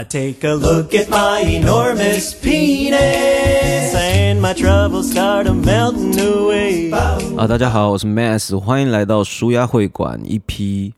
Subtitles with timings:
[0.00, 6.90] I take a look at my enormous penis and my troubles start a melting away.
[7.36, 10.94] 啊，大家好，我是 Mass，欢迎来到舒压会馆 EP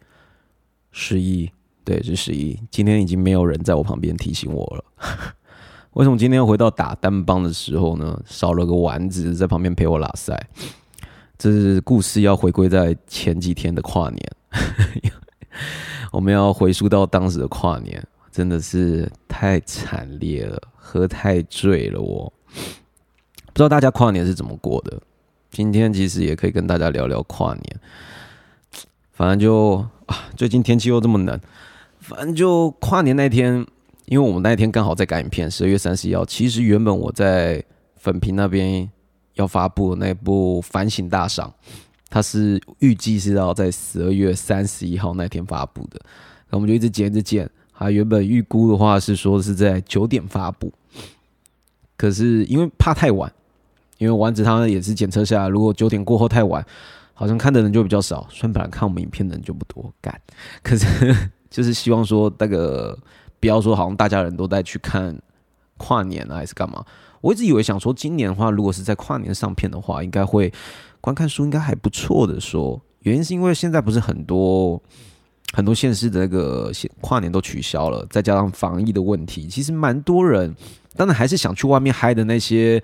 [0.92, 1.50] 十一，
[1.84, 2.56] 对，是十一。
[2.70, 4.84] 今天已经没有人在我旁边提醒我了。
[5.94, 8.16] 为什么今天回到打单帮的时候呢？
[8.24, 10.40] 少了个丸子在旁边陪我拉塞。
[11.36, 15.12] 这是故事要回归在前几天的跨年，
[16.12, 18.00] 我们要回溯到当时的跨年。
[18.32, 22.00] 真的是太惨烈了，喝太醉了。
[22.00, 24.98] 我不知道大家跨年是怎么过的。
[25.50, 27.80] 今天其实也可以跟大家聊聊跨年。
[29.12, 31.38] 反正就啊，最近天气又这么冷，
[32.00, 33.54] 反正就跨年那天，
[34.06, 36.24] 因为我们那天刚好在赶影片，十二月三十一号。
[36.24, 37.62] 其实原本我在
[37.96, 38.90] 粉屏那边
[39.34, 41.52] 要发布那部《反省大赏》，
[42.08, 46.00] 它是预计是要在十二月三十一号那天发布的，
[46.48, 47.48] 那我们就一直剪，一直剪。
[47.72, 50.72] 啊，原本预估的话是说是在九点发布，
[51.96, 53.32] 可是因为怕太晚，
[53.98, 56.64] 因为丸子他们也是检测下，如果九点过后太晚，
[57.12, 58.24] 好像看的人就比较少。
[58.30, 60.20] 虽然本来看我们影片的人就不多，干，
[60.62, 60.86] 可是
[61.50, 62.96] 就是希望说那个
[63.40, 65.18] 不要说好像大家人都在去看
[65.76, 66.84] 跨年啊，还是干嘛？
[67.20, 70.52] 我一直以为想说今年的话，如果是在跨年上片的话，应该会
[71.00, 72.38] 观看数应该还不错的。
[72.38, 74.80] 说原因是因为现在不是很多。
[75.52, 80.54] 很多县市的那个跨年都取消了，再加上防疫的问题，其实蛮多人，
[80.96, 82.82] 当然还是想去外面嗨的那些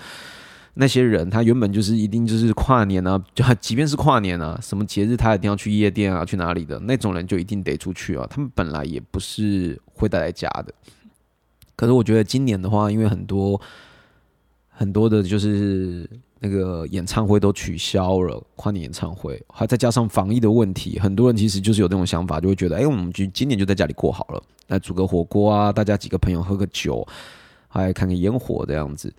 [0.74, 8.26] 那些人，他原本就是一定就是跨年啊， 就即便是跨年啊，什么节日他一定要去夜店啊，去哪里的那种人就一定得出去啊。
[8.30, 10.72] 他们本来也不是会待在家的，
[11.74, 13.60] 可是我觉得今年的话，因为很多
[14.68, 16.08] 很多的就是。
[16.40, 27.06] 那个演唱会都取消了，跨年演唱会，还再加上防疫的问题，很多人其实就是有这种想法，就会觉得，哎，我们就今年就在家里过好了，来煮个火锅啊，大家几个朋友喝个酒，
[27.68, 29.12] 还看个烟火这样子。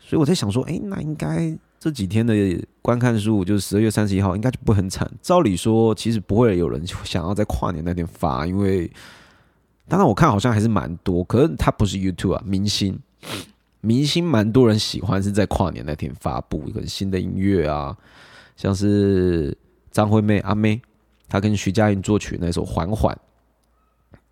[0.00, 2.34] 所以我在想说，哎，那应该这几天的
[2.82, 5.08] 观看数，就是十二月三十一号，应该就不会很惨。
[5.20, 8.90] 照理说，其实不会有人想要在跨年那天发，因为
[9.86, 12.98] 当然我看好像还是蛮多，可是他不是 YouTube 啊，明星。
[13.80, 17.96] 明星蛮多人喜欢是在跨年那天发布一个新的音乐啊，
[18.56, 19.56] 像是
[19.90, 20.80] 张惠妹阿妹，
[21.28, 23.14] 她跟徐佳莹作曲那首《缓缓》，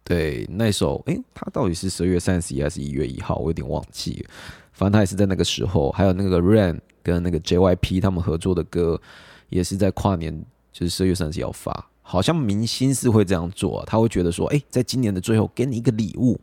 [0.02, 3.36] 对，那首诶，她到底是十二月三十一还是一月一号？
[3.36, 4.30] 我有点忘记了。
[4.72, 5.90] 反正她也是在那个时候。
[5.92, 9.00] 还有那个 Rain 跟那个 JYP 他们合作的歌，
[9.48, 11.88] 也是在跨年，就是十二月三十一号发。
[12.02, 16.40] 好像明星是会这样做，他会觉得说，诶，在今年的最后给你一个礼物。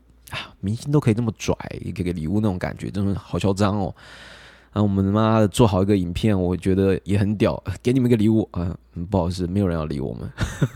[0.60, 1.56] 明星都可以这么拽，
[1.94, 3.96] 给个礼物那种感觉，真的好嚣张哦！
[4.72, 8.76] 啊，我们妈的做好一个影片，我觉得也很屌，给你们个礼物啊！
[9.10, 10.28] 不好意思，没有人要理我们，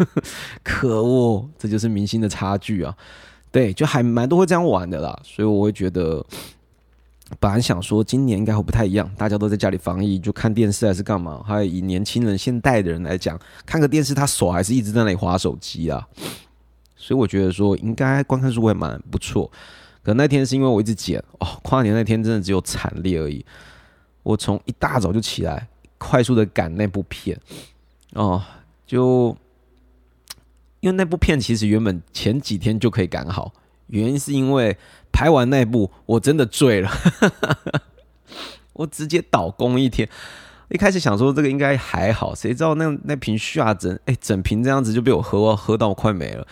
[0.63, 1.49] 可恶！
[1.57, 2.95] 这就是明星的差距啊！
[3.51, 6.23] 对，就还蛮多会这样玩的啦，所以我会觉得，
[7.39, 11.41] 本来想说今年应该会不太一样，大家都在家里防疫，就看电视还是干嘛？
[11.43, 16.07] 还有以年轻人现代的人来讲，看个电视，他手还是一直在那里划手机啊。
[16.97, 19.49] 所以我觉得说应该观看数会蛮不错，
[20.03, 23.45] 可那天是因为我一直剪哦，跨年那天真的只有惨烈而已。
[24.23, 27.39] 我从一大早就起来，快速的赶那部片
[28.13, 28.43] 哦，
[28.85, 29.37] 就
[30.81, 33.53] 因为那部片其实原本前几天就可以赶好，
[33.87, 34.75] 原因是因为
[35.13, 36.91] 拍完那部我真的醉了，
[38.73, 40.09] 我直接倒工一天。
[40.69, 46.45] 一开始想说这个应该还好，谁知道那那瓶下整哎整瓶这样子就被我喝喝到快没了。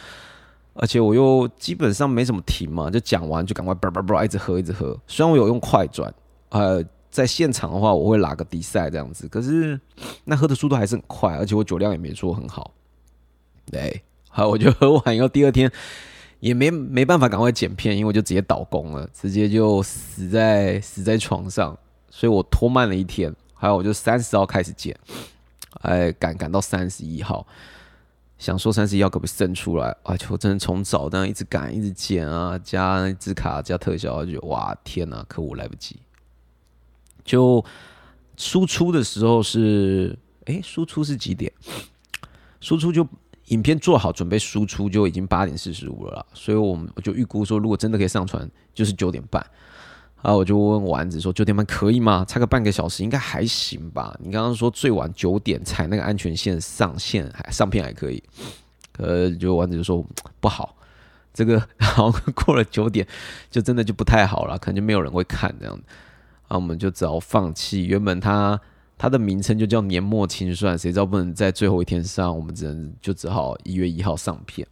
[0.78, 4.96] 而且我又基本上没怎么停嘛，就讲完就赶快叭叭叭一直喝一直喝。
[5.08, 6.13] 虽然我有用快转，
[6.50, 9.80] 呃，在现场的话我会拉个比赛这样子，可是
[10.25, 12.72] 那喝的速度还是很快，而且我酒量也没说很好。
[13.72, 15.72] 对，好，我就喝完以后第二天
[16.41, 21.78] 也没没办法赶快剪片，因为我就直接倒工了，直接就死在死在床上，
[22.09, 23.34] 所以我拖慢了一天。
[23.53, 24.94] 还有我就三十号开始剪，
[25.81, 27.47] 哎，赶赶到三十一号。
[28.38, 29.96] 想说三十一要可不可以生出来？
[30.03, 35.97] 而且我真的从早这样一直赶，一直剪啊，加字卡，加特效，就哇天哪，可我来不及。
[37.23, 37.64] 就
[38.37, 41.52] 输出的时候是，哎，输出是几点？
[42.59, 43.08] 输出就
[43.47, 49.46] 影片做好准备输出就已经八点四十五了，所以我们我就预估说，如果真的可以上传，就是九点半。
[50.26, 52.26] 然后我就问丸子说：“九点半可以吗？
[52.28, 54.18] 差个半个小时应该还行吧？
[54.20, 58.24] 你刚刚说最晚九点踩那个安全线上线，还上片还可以。
[58.98, 60.04] 呃，就丸子就说
[60.40, 60.76] 不好，
[61.32, 63.08] 这个好像过了九点
[63.52, 65.80] 就真的就不太好了，可能就没有人会看这样。
[66.48, 67.86] 啊，我们就只好放弃。
[67.86, 68.60] 原本它
[68.98, 74.68] 它的名称就叫年末清算，谁知道不能在最后一天上，我们只能就只好一月一号上片。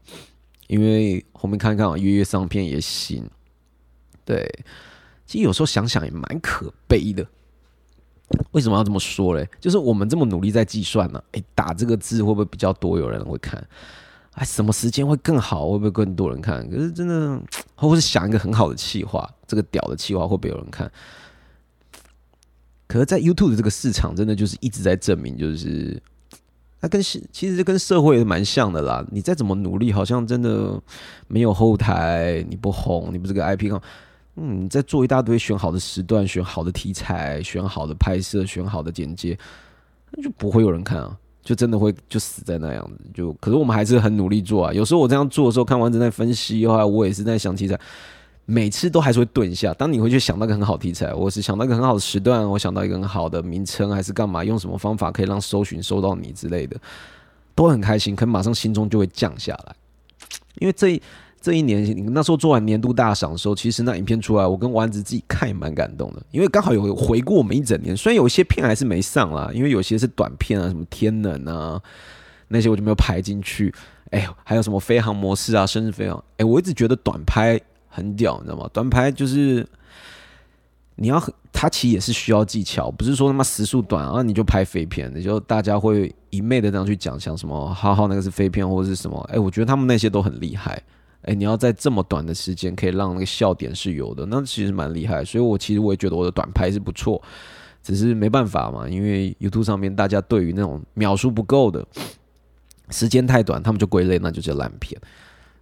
[0.65, 3.23] 因为后面看看啊，月月上片也行。”
[4.25, 4.49] 对，
[5.33, 7.25] 其实有时候想想也蛮可悲的。
[8.51, 9.49] 为什么要这么说嘞？
[9.59, 13.67] 就是我们这么努力在计算呢，诶，打这个字会不会比较多有人会看？
[14.33, 15.71] 哎，什么时间会更好？
[15.71, 16.69] 会不会更多人看？
[16.69, 17.41] 可是真的，
[17.73, 20.91] 或是想一个很好的企划，这个屌的企划会不会有人看？
[22.85, 25.99] 可是，在 YouTube 的这个市场，真的就是一直在证明，就是
[26.79, 29.03] 它跟其实跟社会蛮像的啦。
[29.09, 30.79] 你再怎么努力，好像真的
[31.27, 33.81] 没有后台，你不红，你不是个 IP 控。
[34.35, 39.37] 嗯，在做一大堆选好的时段、选好的题材、选好的拍摄、选好的剪接，
[40.09, 42.99] 那就不会有人看啊，就真的会就死在那样子。
[43.13, 44.73] 就可是我们还是很努力做啊。
[44.73, 47.79] 有时候我这样做的时候，看完正在分析的话，我也是在想题材，
[48.45, 49.71] 每次都还是会顿一下。
[49.75, 54.43] 当你会去想到个很好题材，我是想到一个很好的时段，我想到一个很好的名称，还是干嘛？
[54.43, 56.75] 用什么方法可以让搜寻搜到你之类的，
[57.53, 58.15] 都很开心。
[58.15, 59.75] 可马上心中就会降下来，
[60.55, 60.99] 因为这。
[61.43, 67.97] 这一年，你那时候做完年度大赏的时候，其实那影片出来，我跟丸子自己看也蛮感动的，因为刚好有回顾我们一整年。
[67.97, 71.81] 虽然有一些片还是没上啦，因为有些是短片啊，什么天能啊
[72.47, 73.75] 那些我就没有排进去。
[74.11, 76.23] 哎，还有什么飞航模式啊，生日飞航。
[76.37, 77.59] 哎，我一直觉得短拍
[77.89, 78.69] 很屌，你知道吗？
[78.71, 79.67] 短拍就是
[80.95, 89.19] 你要，它其实也是需要技巧，不是说他妈时速短啊你就拍飞片，你就大家会一昧的这样去讲，像什么浩浩那个是飞片或者是什么。
[89.29, 90.81] 哎，我觉得他们那些都很厉害。
[91.23, 95.23] 哎，你要在这么短的时间可以让那个笑点是有的，那其实蛮厉害。
[95.23, 97.21] 所以我其实我也觉得我的短拍是不错，
[97.81, 101.85] 只是没办法嘛，因为 YouTube 上面大家对于那种秒数不够的
[102.89, 104.99] 时间太短，他们就归类那就叫烂片，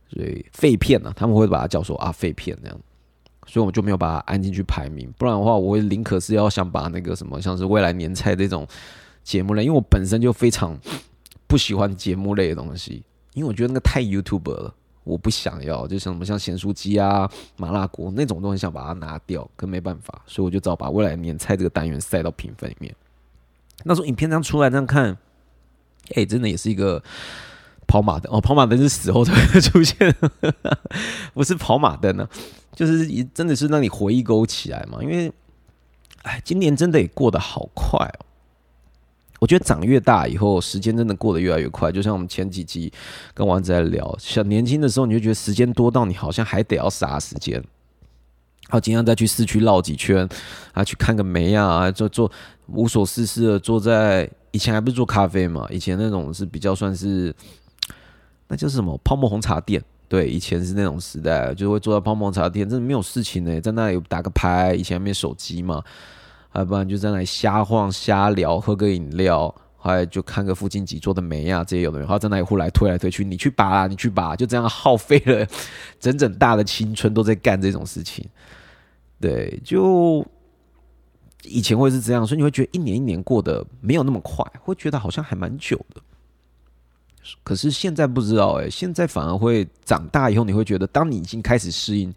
[0.10, 2.80] 所以废片呢，他们会把它叫做啊废片那样。
[3.48, 8.66] 所以我就没有把它安进去排名，不然的话，我会宁可是要想把那个什么像是未来年菜这种
[9.24, 10.78] 节目类，因为我本身就非常
[11.48, 13.04] 不喜欢节目类的东西，
[13.34, 14.74] 因为我觉得那个太 YouTube 了。
[15.03, 22.95] 我不想要，就像什么像咸酥鸡啊、麻辣锅那种，都很想把它拿掉，可没办法，所以我就只好把未来年菜这个单元塞到评分里面。
[23.83, 25.18] 那时候影片这样出来这样看，
[26.15, 27.01] 哎，真的也是一个
[27.88, 30.15] 跑马灯哦，跑马灯是死后才会出现，
[31.33, 32.30] 不是跑马灯呢，
[32.75, 35.01] 就是真的是让你回忆勾起来嘛。
[35.01, 35.33] 因为，
[36.21, 38.25] 哎，今年真的也过得好快哦。
[39.42, 41.92] 我觉得长越大以后，时间真的过得越来越快。
[41.92, 42.94] 就像我们前几集
[43.34, 47.60] 跟丸子在聊，像年轻的时候，你就觉得时间多到你好像还得要杀时间，
[48.70, 50.30] 好，经常再去市区绕几圈，
[50.74, 52.32] 啊，去看个梅啊，做做
[52.68, 55.68] 无所事事的坐在以前还不是做咖啡嘛？
[55.72, 57.36] 以前那种是比较算是，
[58.48, 59.84] 那叫什么泡沫红茶店？
[60.08, 64.76] 对，以前是那种时代，就会坐在泡沫茶店，真的没有事情呢，在那里打个牌。
[64.76, 65.84] 以前没手机嘛。
[66.53, 75.48] 要不然就在那里瞎晃瞎聊，喝个饮料，后来就看个附近几桌的美啊，这些有的人，然后在那里呼来推来推去，你去拔，你去拔，就这样耗费了
[76.00, 78.27] 整整大的青春都在干这种事情。
[79.19, 80.25] 对，就
[81.44, 86.01] 以前会是这样，所以你会觉得一年一年过得没有那么快，会觉得好像还蛮久的。
[87.44, 92.13] 可是现在不知道哎，现在反而会长大以后，你会觉得当你已经开始适应。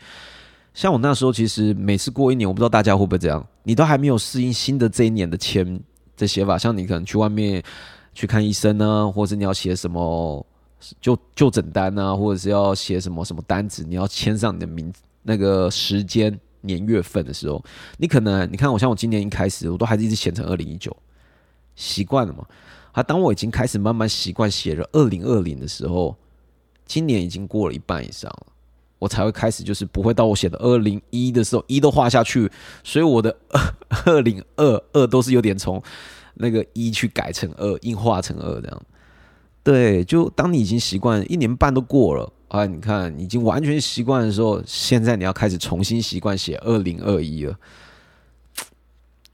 [0.75, 5.81] 像我那时候，其实每次过一年，我不知道大家会不会这样，你都还没有适应新的这一年的签
[6.17, 6.59] 的写法。
[6.59, 7.63] 像你可能去外面
[8.13, 10.45] 去看医生呢，或者你要写什么
[11.01, 14.93] 就就诊单啊，或者是要写什么什么单子，你要签上你的名
[15.23, 17.65] 那个时间年月份的时候，
[17.97, 20.95] 你可能你看我像我今年一开始，我都还是一直写成二零一九，
[21.77, 22.45] 习惯了嘛。
[22.91, 26.17] 啊，当我已经开始慢慢习惯写了二零二零的时候，
[26.85, 28.47] 今年已经过了一半以上了。
[29.05, 32.51] 我才会开始，就是不会到我写的二零一的时候，一都画下去，
[32.83, 33.75] 所以我的二
[34.07, 35.83] 二零二二都是有点从
[36.37, 38.83] 那个一去改成二，硬化成二这样。
[39.63, 47.55] 对，就当你已经习惯一年半都过了啊，你看已经完全习惯的时候，现在你要开始重新习惯写二零二一了。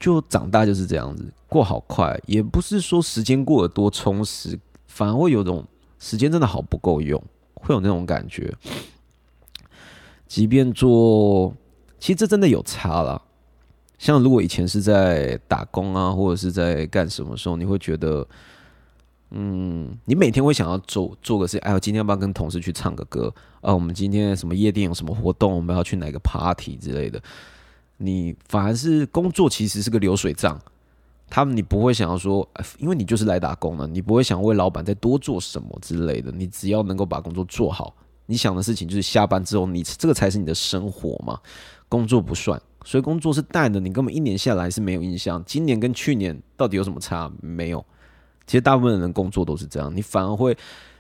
[0.01, 4.59] 就长大就是这样子，过好快，也不是说时间过得多充实，
[4.89, 5.65] 反而会有种
[6.01, 7.23] 时间真的好不够用，
[7.55, 8.53] 会有那种感觉。
[10.31, 11.53] 即便做，
[11.99, 13.21] 其实这真的有差了。
[13.99, 18.25] 像如果以前是在打工啊，或者是在干什么时候，你会觉得，
[19.33, 23.35] 嗯，你每天会想要做做个事，哎，我今天要不要跟同事去唱个歌？
[23.61, 25.53] 啊，我们今天什么夜店有什么活动？
[25.53, 27.21] 我们要去哪个 party 之类的？
[27.97, 30.57] 你反而是工作其实是个流水账，
[31.29, 37.93] 他们你不会想要说，因为你就是来打工的，你不会想为老板再多做什么之类的，你只要能够把工作做好。
[38.31, 41.39] 你想的事情就是下班之后，你这个才是你的生活嘛，
[41.89, 45.43] 工作不算，所以工作是淡的，你根本一年下来是没有印象。
[45.45, 47.31] 今年跟去年到底有什么差？
[47.43, 47.85] 没有。
[48.47, 50.57] 其实大部分人工作都是这样，你反而会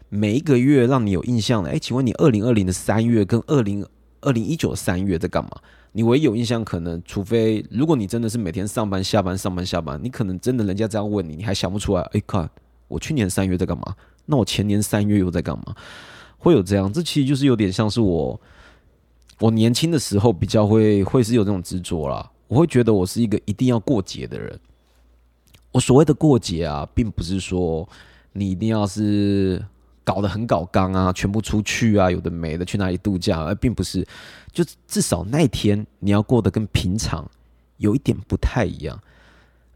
[0.08, 1.70] 每一个月让你有印象的。
[1.70, 3.86] 哎，请问你二零二零的三月跟二零
[4.20, 5.50] 二零一九三月在干嘛？
[5.92, 12.02] 你唯一有印象，可能除非如果你真的是每天上班下班上班下班，你可能真的人家这样问你，你还想不出来。
[12.12, 12.48] 哎，看
[12.86, 13.94] 我去年三月在干嘛？
[14.26, 15.74] 那我前年三月又在干嘛？
[16.40, 16.92] 会有这样？
[16.92, 18.40] 这其实就是有点像是我
[19.38, 22.28] 我年轻的时候比较会会是有这种执着啦。
[22.48, 24.58] 我会觉得我是一个一定要过节的人。
[25.70, 27.88] 我所谓的过节啊，并不是说
[28.32, 29.64] 你一定要是。
[30.02, 33.44] 搞得很搞刚啊，全部出去啊，有的没的，去哪里度假？
[33.44, 34.04] 而并不是，
[34.50, 37.30] 就至少那一天你要过得跟平常
[37.76, 38.98] 有一点不太一样。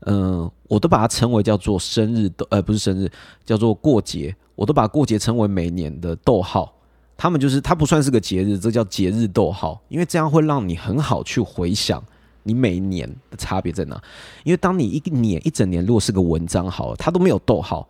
[0.00, 3.08] 嗯，我都把它称为叫做生日，呃，不是生日，
[3.44, 4.34] 叫做过节。
[4.54, 6.74] 我都把过节称为每年的逗号。
[7.16, 12.02] 他们就是它不算是个节日，这叫节日逗号，因为这样会让你很好去回想
[12.42, 14.02] 你每一年的差别在哪。
[14.42, 17.88] 因为当你一年一整年如果是个文章好了，它都没有逗号。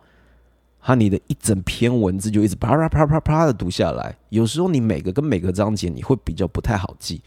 [0.87, 7.19] 他你的一整篇文字就一直啪啪啪啪啪的读下来，有时候你每个跟每个章节你会比较不太好记。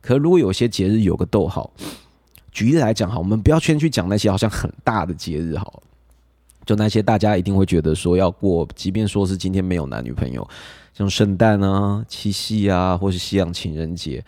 [0.00, 1.68] 可如果有些节日有个逗号，
[2.52, 5.68] 举例来讲哈，我们不要先去讲那些好像很大的节日哈，
[6.70, 10.48] 就那些大家一定会觉得说要过，即便说是今天没有男女朋友，
[10.94, 14.24] 像圣诞啊、七夕啊，或是西洋情人节。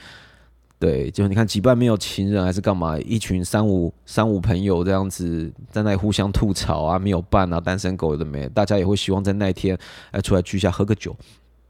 [0.76, 2.98] 对，就你看，几半没有情人还是干嘛？
[2.98, 9.78] 一群三五三五朋友这样子在那里互相吐槽啊，没有伴啊，单身狗有的没，大家也会希望在那一天
[10.10, 11.14] 哎出来聚一下喝个酒。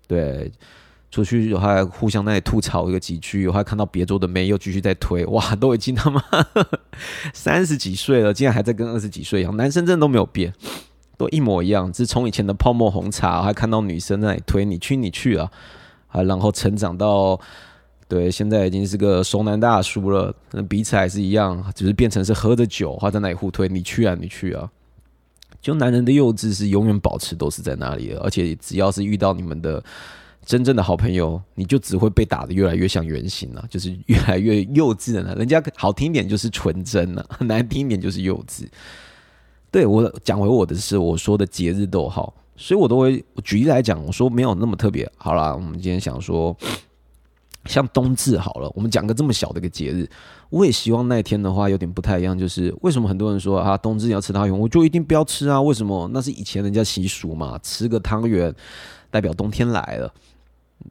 [0.08, 0.50] 对，
[1.12, 6.21] 出去有还互相那里吐槽一个几句，有还看到别桌的妹又继续在推，哇，都已经他妈
[7.33, 9.57] 三十几岁了，竟然还在跟二十几岁一样。
[9.57, 10.52] 男生真的都没有变，
[11.16, 15.49] 都一模一样，只从以前的泡沫红茶，还看到女生那里推你去你去啊，
[16.09, 17.38] 啊，然后成长到。
[18.09, 24.69] 对，现在已经是个熟男大叔了，那彼此还是一样，只是变成是喝着酒，或在那里互推，你去啊，你去啊。
[25.62, 29.83] 就男人的幼稚是永远保持都是在那里的，而且只要是遇到你们的
[30.44, 35.34] 真正的好朋友，你就只会被打的越来越像原型了，就是越来越幼稚了。
[35.34, 38.66] 人家好听一点就是纯真了， 难听一点就是幼稚。
[39.70, 45.11] 对我讲回我的是我说的节日逗号，所以我都会举例来讲，我说没有那么特别。
[45.16, 46.56] 好啦，我们今天想说。
[47.66, 50.04] 像冬至好了，我们讲个这么小的一个节日，
[50.50, 52.37] 我也希望那天的话有点不太一样。
[52.37, 55.62] 就是为什么很多人说啊，冬至你要吃汤圆，我就一定不要吃啊？
[55.62, 56.11] 为什么？
[56.12, 58.52] 那是以前人家习俗嘛，吃个汤圆
[59.12, 60.12] 代表冬天来了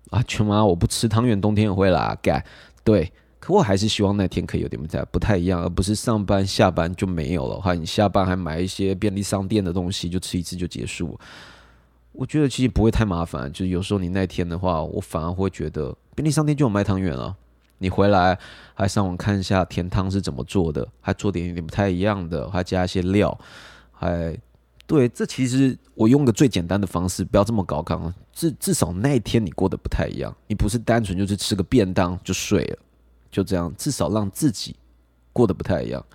[0.10, 0.24] 啊！
[0.28, 2.18] 全妈，我不吃汤圆，冬天也会来。
[2.22, 2.46] 改
[2.84, 7.60] 对，可我还是希望那天可以有点不太不太一样，而不是上班下班就没有了。
[7.60, 11.20] 话你下班还买一些便利商店的东西，就吃一次就结束。
[12.14, 17.36] 我觉得其实不会太麻烦，就是有时候你那天的话，我反而会觉得便利商店就有卖汤圆了。
[17.78, 18.38] 你回来
[18.76, 23.36] 还上网看一下甜汤是怎么做的，还做点有点不太一样的，还加一些料，
[23.92, 24.38] 还
[24.92, 25.08] 对。
[25.08, 28.12] 这其实我用个最简单的方式，不要这么高亢。
[28.34, 32.78] 至至少那一天你过得不太一样，你不是单纯就是吃个便当就睡了，
[33.32, 33.74] 就这样。
[33.78, 34.76] 至少让自己
[35.32, 36.06] 过得不太一样。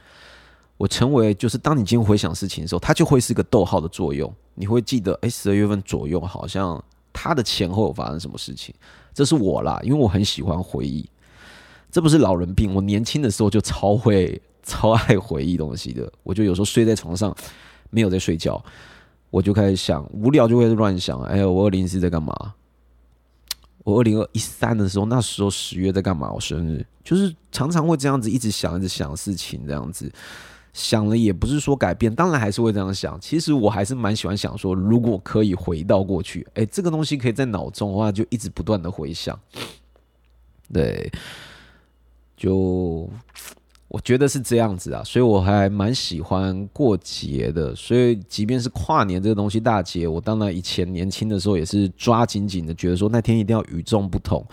[0.77, 4.31] 我成为就是当你今天回想事情的时候，它就会是个逗号的作用。
[4.55, 6.83] 你会记得，哎，十二月份左右好像
[7.15, 8.75] 它的前后有发生什么事情？
[9.15, 11.09] 这是我啦，因为我很喜欢回忆。
[11.91, 16.13] 这不是老人病，我年轻的时候就超会、超爱回忆东西的。
[16.23, 17.35] 我就有时候睡在床上，
[17.97, 18.63] 没有在睡觉，
[19.31, 21.19] 我就开始想，无聊就会乱想。
[21.23, 22.53] 哎，我二零一四在干嘛？
[23.85, 26.31] 我二零二一三的时候，那时候十月在干嘛？
[26.31, 30.13] 我生日，就是常常会这样子一直想，一直想事情这样子。
[30.75, 33.19] 想了也不是说改变，当然还是会这样想。
[33.19, 39.41] 其实我还是蛮喜欢想说，如果可以回到过去，哎，这个东西可以在脑中的话，就一直不断的回想。
[40.71, 41.11] 对，
[42.37, 43.09] 就
[43.89, 47.75] 我觉得是这样子啊，所以我还蛮喜欢过节的。
[47.75, 54.45] 所以即便是跨年这个东西大节，我当然以前年轻的时候也是抓紧紧的，觉得说那天一定要与众不同，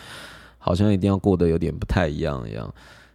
[0.59, 2.71] 好像一定要过得有点不太一样一样。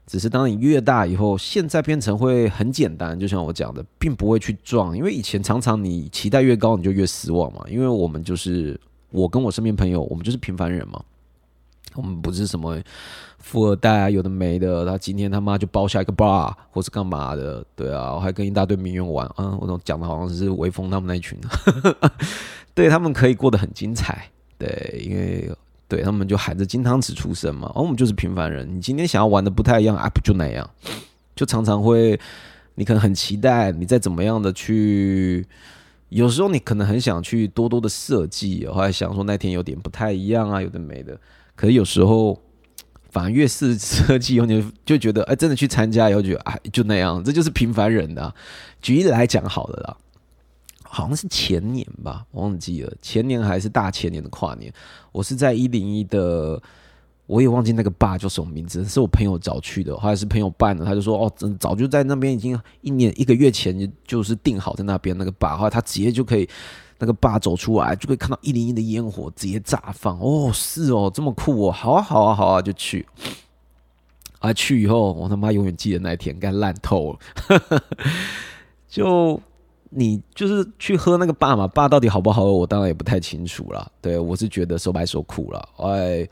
[0.07, 7.63] 只是当你越大以后，现在变成会很简单，就像我讲的，并不会去撞，因为以前常常你期待越高，你就越失望嘛。
[7.69, 10.99] 因为我们就是我跟我身边朋友，我们就是平凡人嘛，
[11.99, 12.79] 我们不是什么
[13.39, 14.87] 富二代啊，有的没的。
[14.87, 21.39] 他今天他妈就包下一个 bar 或是干嘛的，对啊，我还跟一大堆名媛玩，嗯，我都讲的好像是威风他们那一群，
[22.75, 25.51] 对他们可以过得很精彩，对，因为。
[25.91, 28.69] 对他们就含着金汤匙出生嘛，而我们就是平凡人。
[28.77, 30.69] 你今天想要玩的不太一样啊，不就那样？
[31.35, 32.21] 就常常会，
[32.75, 35.47] 你可能很期待，你再怎么样的去，
[36.11, 41.19] 有时候你可能很想去多多的设计，后来想说那天有点不太一样啊，有的没的。
[41.59, 42.41] 可是有时候
[43.11, 48.33] 反而越是设计，有点就觉得，哎，真的去参加以后觉得，哎，就那样，这就是平凡人的。
[48.81, 49.97] 举例来讲好了啦。
[50.91, 54.73] 好像是前年吧，忘记了前年还是大前年的跨年，
[55.13, 56.59] 我是在一零一的
[57.27, 66.49] 我也忘记那个爸叫什么名字，是我朋友找去的，后来是朋友办的，他就说哦，早就在那边已经一年一个月前就是定好在那边那个坝，后来他直接就可以
[66.99, 73.07] 那个坝走出来，就可以看到一零一的烟火直接炸放，哦，是哦，这么酷哦，好啊好啊好啊，就去。
[74.41, 77.19] 啊，去以后我他妈永远记得那一天，该烂透了。
[78.89, 79.41] 就
[79.91, 83.91] 你就是去喝那个坝嘛，坝到底好不好喝，我当然也不太清楚了。
[84.01, 86.29] 对我是觉得手把手苦了，哎，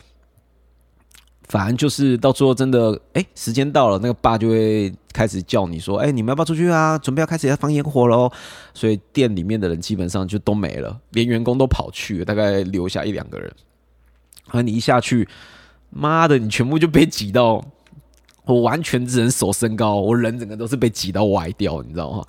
[1.49, 6.99] 反正就是到最后真的，哎，时间到了，那个爸就会开始叫你说，哎，你们要不要出去啊？
[6.99, 8.31] 准备要开始要放烟火喽。
[8.75, 13.53] 所以店里面的人基本上就都没了，连员工都跑去了，大概留下一两个人。
[14.49, 15.29] 而你一下去，
[15.91, 17.65] 妈的，你全部就被挤到。
[18.45, 22.25] 我完全只能手身高，我人整个都是被挤到歪掉，你知道吗？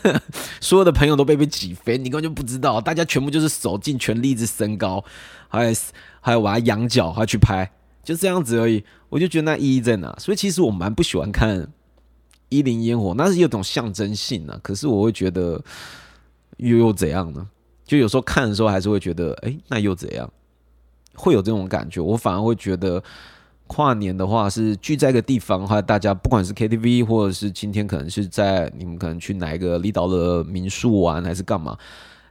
[0.60, 5.02] 所有的朋友都被被挤飞，你根本就不知道，大家全部就是手尽全力之身高，
[5.48, 5.74] 还有
[6.20, 7.70] 还有我要仰角，还要去拍，
[8.04, 8.84] 就这样子而已。
[9.08, 10.14] 我就觉得那意义在哪？
[10.18, 11.66] 所以其实我蛮不喜欢看
[12.48, 14.58] 一零烟火，那是有种象征性啊。
[14.62, 15.60] 可是我会觉得
[16.58, 17.48] 又又怎样呢？
[17.84, 20.30] 就有时候看的时候还是会觉得，哎，那又怎样？
[21.14, 23.02] 会有这种感觉，我反而会觉得。
[23.66, 31.74] 跨年的话是聚在一个地方的话，大家不管是 KTV 或者是今天可能是在你们可能去哪一个离岛的民宿玩还是干嘛，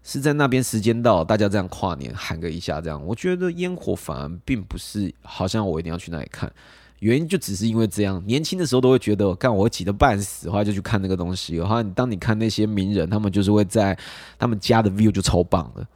[0.03, 6.51] 是在那边时间到，大家这样跨年喊个一下这样，我觉得烟火反而并不是好像我一定要去那里看，
[6.99, 13.97] 原因就只是因为这样，年轻的时候都会觉得，干我挤得半死的话就去看那个东西，然后当你看那些名人，他们就是会在
[14.37, 15.87] 他们家的 view 就超棒的，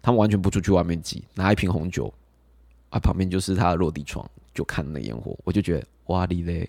[0.00, 2.12] 他们完全不出去外面挤，拿一瓶红酒，
[2.88, 4.28] 啊旁边就是他的落地窗。
[4.52, 6.68] 就看那烟火，我就觉得哇哩嘞，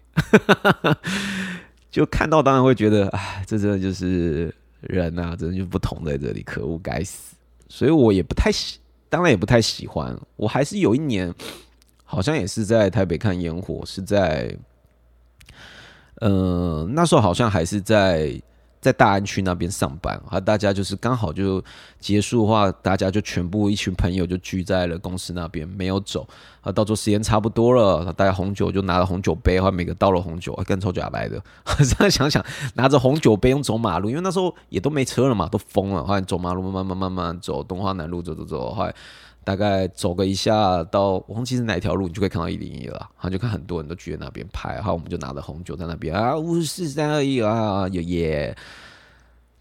[1.89, 7.35] 就看到当然会觉得，哎，这真的就是人呐，真的就不同在这里，可恶，该死！
[7.69, 10.17] 所以我也不太喜，当然也不太喜欢。
[10.35, 11.33] 我还是有一年，
[12.03, 14.55] 好像也是在台北看烟火，是在，
[16.15, 18.41] 呃，那时候好像还是在。
[18.81, 21.63] 在大安区那边上班，啊，大家就是刚好就
[21.99, 26.27] 结束的话，大家就全部一群朋友就聚在了公司那边，没有走。
[26.61, 31.41] 啊，到时候时间差不多了，大家红酒就拿了红酒杯，然后每个倒了红酒，跟抽假白的。
[31.77, 36.03] 这样想想，拿着红酒杯用走马路，因为那时候也都没车了嘛，都疯了。
[36.03, 38.95] 后来走马路，慢慢慢慢走，东华南路走走走，后来。
[39.43, 42.99] 大概走个一下到我忘记是哪条路，你就可以看到一零一了。
[42.99, 48.55] 然后就看很多人都聚在那边拍，然后我们就拿着红酒在那边啊，五四三二一啊，有耶！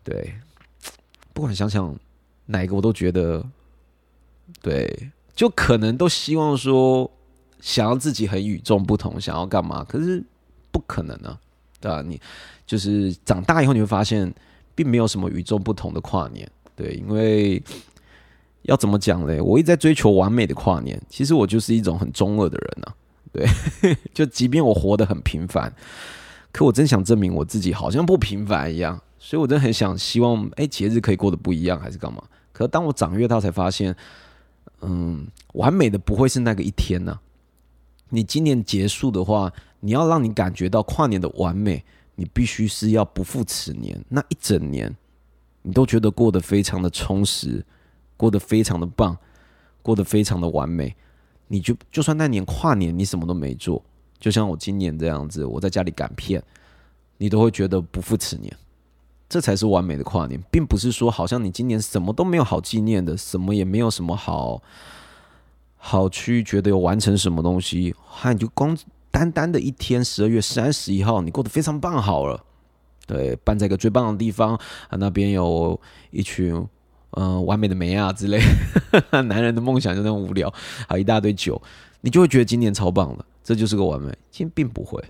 [0.04, 0.34] 对，
[1.32, 1.98] 不管想想
[2.44, 3.42] 哪一个，我都觉得
[4.60, 7.10] 对，就可能都希望说
[7.60, 9.82] 想要自己很与众不同，想要干嘛？
[9.84, 10.22] 可是
[10.70, 11.40] 不可能啊，
[11.80, 12.02] 对吧？
[12.02, 12.20] 你
[12.66, 14.30] 就是长大以后你会发现，
[14.74, 17.62] 并没有什么与众不同的跨年，对，因为。
[18.62, 19.40] 要怎么讲嘞？
[19.40, 22.92] 我一直在追求完美的跨年，其实我就是一种很中二的人呐。
[23.32, 23.46] 对，
[24.12, 25.72] 就即便我活得很平凡，
[26.52, 29.00] 可我真想证明我自己好像不平凡一样。
[29.18, 32.22] 所以我真的很想希望，哎，节日可以过得不一样，还是干嘛？
[32.52, 33.94] 可当我长越大才发现，
[34.80, 37.18] 嗯，完美的不会是那个一天呐。
[38.08, 41.84] 你今年结束的话，你要让你感觉到跨年的完美，
[42.16, 44.96] 你必须是要不负此年那一整年，
[45.62, 47.64] 你都觉得过得非常的充实。
[48.20, 49.16] 过得非常的棒，
[49.80, 50.94] 过得非常的完美。
[51.48, 53.82] 你就就算那年跨年你什么都没做，
[54.18, 56.42] 就像我今年这样子，我在家里赶片，
[57.16, 58.54] 你都会觉得不负此年。
[59.26, 64.62] 这才是完美的跨年，并不是说好像你今年什么都没有好纪念的，什么也没有什么好
[65.78, 68.76] 好去觉得有完成什么东西，哈，你就光
[69.10, 72.44] 单单的一天十二月三十一号，你过得非常棒好了。
[73.06, 74.54] 对，办在一个最棒的地方
[74.90, 75.80] 啊，那边有
[76.10, 76.68] 一群。
[77.12, 78.40] 嗯，完美的美啊之类，
[79.10, 80.48] 男人的梦想就那么无聊，
[80.88, 81.60] 还有一大堆酒，
[82.00, 84.16] 你就会觉得今年超棒了，这就是个完美。
[84.30, 85.02] 其实并不会，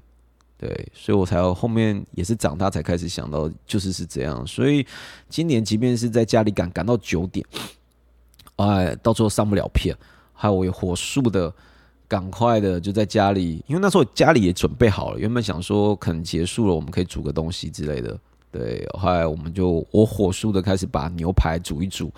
[0.56, 4.46] 对，所以我才要后面也是长大才开始想到，就是是这样。
[4.46, 4.86] 所以
[5.28, 7.44] 今年即便是在家里赶赶到九点，
[8.56, 9.94] 哎，到最后上不了片，
[10.32, 11.52] 还有我也火速的
[12.08, 18.18] 赶快的就在家里，因为那时候家里也准备好了，原本想说可能结束了，我们可以煮个东西之类的。
[18.52, 22.12] 对，后来我们就我火速的开始把牛排煮一煮，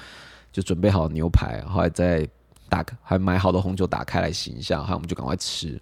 [0.51, 2.27] 就准备好牛排，后来再
[2.71, 5.79] 打还买好的红酒打开来醒一下，后来我们就赶快吃。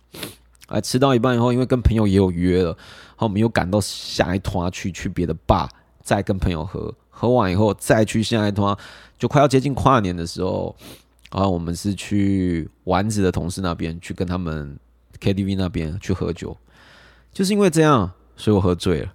[0.66, 5.68] 哎，吃到一半以后，因为跟朋友也有约了，然后我们又赶到下一团去去别的坝，
[6.02, 8.76] 再跟朋友喝，喝完以后再去下一团，
[9.18, 10.74] 就快要接近跨年的时候，
[11.30, 14.76] 然后我们是去丸子的同事那边去跟他们
[15.20, 16.56] KTV 那边去喝酒，
[17.32, 18.10] 就是因为这样。
[18.40, 19.14] 所以我喝醉了。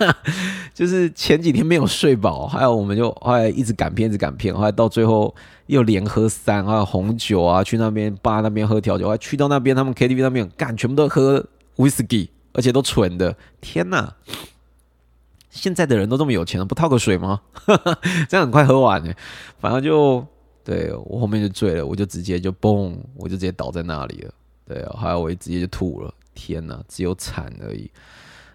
[0.74, 5.34] 就是前几天没有睡饱，还有我们就后来一直赶片，一直赶片，后来到最后
[5.66, 11.44] 又连喝三，还有红酒啊，去那边吧那边喝调酒，还去到那边他们 KTV 那边干，全部都喝
[11.76, 13.36] whisky，而且都纯的。
[13.60, 14.14] 天哪！
[15.50, 17.40] 现在的人都这么有钱了，不套个水吗？
[18.28, 19.12] 这样很快喝完呢。
[19.58, 20.24] 反正就
[20.62, 24.32] 对我后面就醉了，我就直接就嘣，我就直接倒在那里了。
[24.66, 26.14] 对，还有我直接就吐了。
[26.34, 27.90] 天哪，只有惨而已。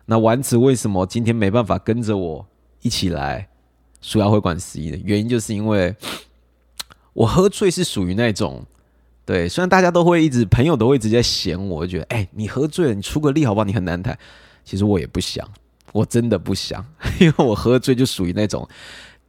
[0.06, 2.46] 那丸子为什么今天没办法跟着我
[2.82, 3.48] 一起来
[4.02, 4.98] 鼠牙会馆十一的？
[4.98, 5.96] 原因就是因为
[7.14, 8.66] 我喝醉是属于那种，
[9.26, 13.64] 对，虽然大家都会一直朋友都会直接嫌我，觉得哎，你喝醉了，你出个力好不好？
[13.66, 14.18] 你很难抬。
[14.64, 15.48] 其实我也不想。
[15.92, 16.86] 我真的不想，
[17.22, 18.68] 因为我喝醉就属于那种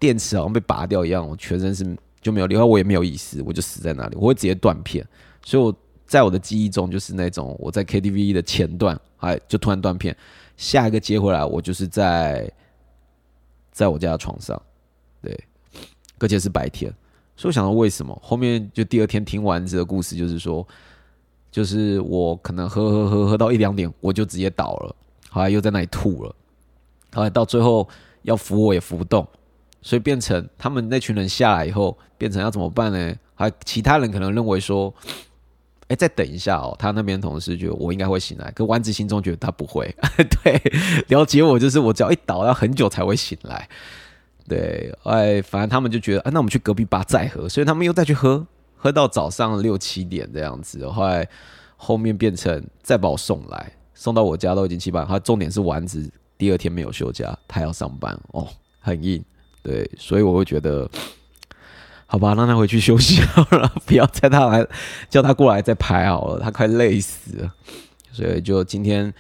[0.01, 5.07] 电池好像被拔掉一样，我全身是就没有力，我也没有意识，我就死在那里，我会直接断片。
[5.45, 5.73] 所以我
[6.09, 10.17] 在我的记忆中就是那种我在 KTV 的前段，哎，就突然断片，
[10.57, 12.51] 下一个接回来，我就是在
[13.73, 14.61] 在我家的床上，
[15.23, 15.39] 对，
[16.19, 16.93] 而且是白天。
[17.37, 20.67] 所以我想到为什么后面就第二天听完这个故事，就是说，
[21.51, 24.97] 就是我可能喝喝喝喝到一两点，我就直接倒了，
[25.29, 26.35] 后来又在那里吐了。
[27.13, 27.87] 后来到最后
[28.23, 29.27] 要扶我也扶不动，
[29.83, 33.15] 所以变成他们那群人下来以后，变成要怎么办呢？
[33.35, 34.93] 还其他人可能认为说，
[35.89, 36.75] 哎，再等一下哦。
[36.79, 39.95] 他那边同事觉得我应该会醒来，可丸子心中觉得他不会。
[40.43, 40.61] 对，
[41.09, 43.69] 了解我就是我只要一倒要很久才会醒来。
[44.49, 48.47] 对，哎，反正他们就觉得，啊，那我们去隔壁吧再喝，所以他们又再去喝，
[48.77, 50.89] 喝到早上六七点这样子。
[50.89, 51.29] 后来
[51.77, 55.05] 后面变成再把我送来，送到我家都已经七八。
[55.05, 56.11] 他重点是丸子。
[56.39, 58.47] 第二天没有休假，他要上班哦，
[58.79, 59.25] 很硬，
[59.63, 60.87] 对，所以我会觉得，
[62.07, 64.67] 好吧，让他回去休息好了，不要再他来
[65.11, 67.53] 叫他过来再拍好了，他快累死了。
[68.13, 69.13] 所以就今天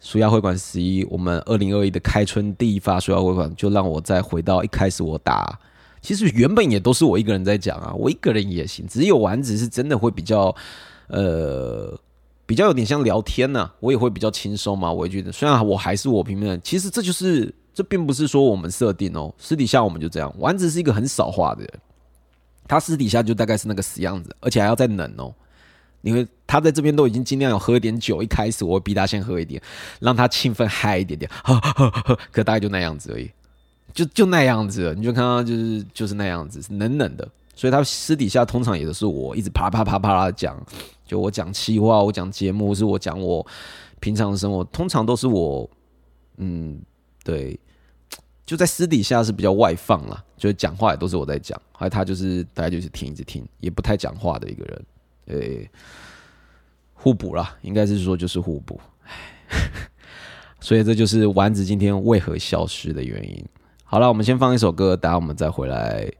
[0.00, 5.58] 舒压会馆十一，我们二零二一的开春第一发舒压会馆，就让我再回到一开始我打，
[6.00, 10.54] 其实原本也都是我一个人在讲啊， 我一个人也行，只有丸子是真的会比较，
[11.08, 11.98] 呃。
[12.48, 14.88] 比较有点像聊天呢，我也会比较轻松嘛。
[14.92, 20.32] 我也觉得，虽然我还是我平面，其实这就是这并不是说我们设定哦，私底下我们就这样。
[20.38, 21.70] 丸子是一个很少话的人，
[22.68, 25.34] 他私底下就大概是那个死样子，而且还要再冷哦。
[26.02, 29.60] 因为他在这边都已经尽量有喝一点酒，一开始我会逼他先喝一点，
[30.00, 33.28] 让他兴奋嗨一点点，呵呵呵，可大概就那样子而已，
[33.92, 37.28] 就就那样子，你就看到就是就是那样子，冷冷的。
[37.56, 40.56] 所以他私底下通常也都是我一直啪啪啪啪啦讲。
[41.06, 43.44] 就我讲气话，我讲节目，是我讲我
[44.00, 45.68] 平常的生活，通常都是我，
[46.36, 46.80] 嗯，
[47.24, 47.58] 对，
[48.46, 54.86] 就在私底下是比较外放啦，就是讲话也都是我在讲，还有他就是大家就是听一直听，也不太讲话的一个人，
[55.26, 55.70] 诶，
[56.94, 58.80] 互补啦，应该是说就是互补，
[60.60, 63.44] 所以这就是丸子今天为何消失的原因。
[63.82, 66.10] 好了，我们先放一首歌，等下我们再回来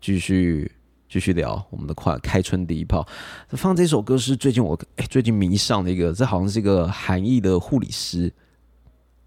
[0.00, 0.70] 继续。
[1.12, 3.04] 继续聊我们的快开春第一炮。
[3.48, 8.32] 放这首歌是最近我哎最近迷上的一个，这好像是一个韩裔的护理师，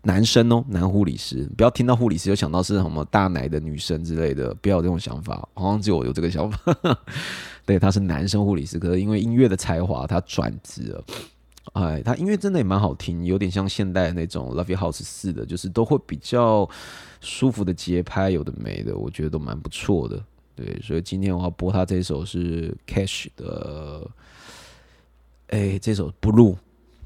[0.03, 1.49] 男生哦，男护理师。
[1.57, 5.47] 不要听到护理师就想到是什么大奶的女生之类的，不要有这种想法。
[5.53, 6.77] 好像只有我有这个想法。
[7.65, 11.03] 对，他是男生护理师，可是因为音乐的才华，他转职了。
[11.71, 16.69] 哎，他音乐真的也蛮好听，有点像现代那种 Love y House 似的，就是都会比较
[17.21, 20.21] 舒服的节拍，有的没的，我觉得都蛮不错的。
[20.55, 24.05] 对，所以今天我要播他这首是 Cash 的，
[25.47, 26.57] 哎，这首 Blue。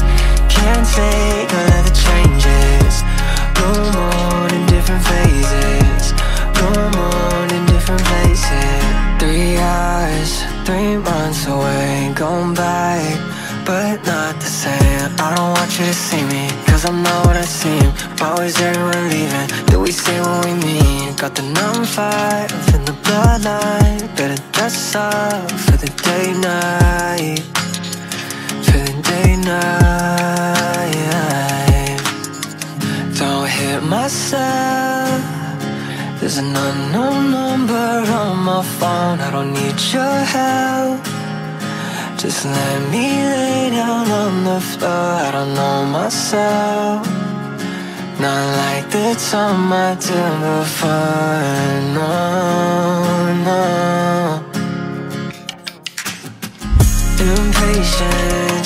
[0.68, 2.96] Can't take all of the changes.
[3.56, 6.12] Bloom on in different phases.
[6.58, 8.84] Bloom on in different places.
[9.18, 13.00] Three hours, three months away, gone by,
[13.66, 15.10] but not the same.
[15.26, 17.88] I don't want you to see me, cause I'm not what I seem.
[18.48, 19.48] Is everyone leaving?
[19.68, 21.16] Do we say what we mean?
[21.16, 27.67] Got the number five in the bloodline Better dress up for the day night
[29.08, 30.92] For day night
[33.18, 35.22] Don't hit myself
[36.20, 37.88] There's an unknown number
[38.20, 41.00] on my phone I don't need your help
[42.18, 44.90] Just let me lay down on the floor.
[44.90, 47.06] I don't know myself.
[48.20, 51.44] Not like the time I did before.
[51.98, 52.12] No,
[53.48, 53.62] no.
[57.20, 58.66] Impatient,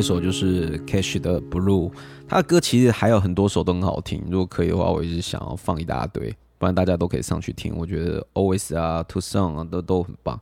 [0.00, 1.92] 这首就是 Cash 的 Blue，
[2.26, 4.24] 他的歌其实还有很多首都很好听。
[4.30, 7.76] 如果可以的话，我一直想要放一大堆，不然大家都可以上去听。
[7.76, 10.40] 我觉得 Always 啊，To Song 啊，都都很棒。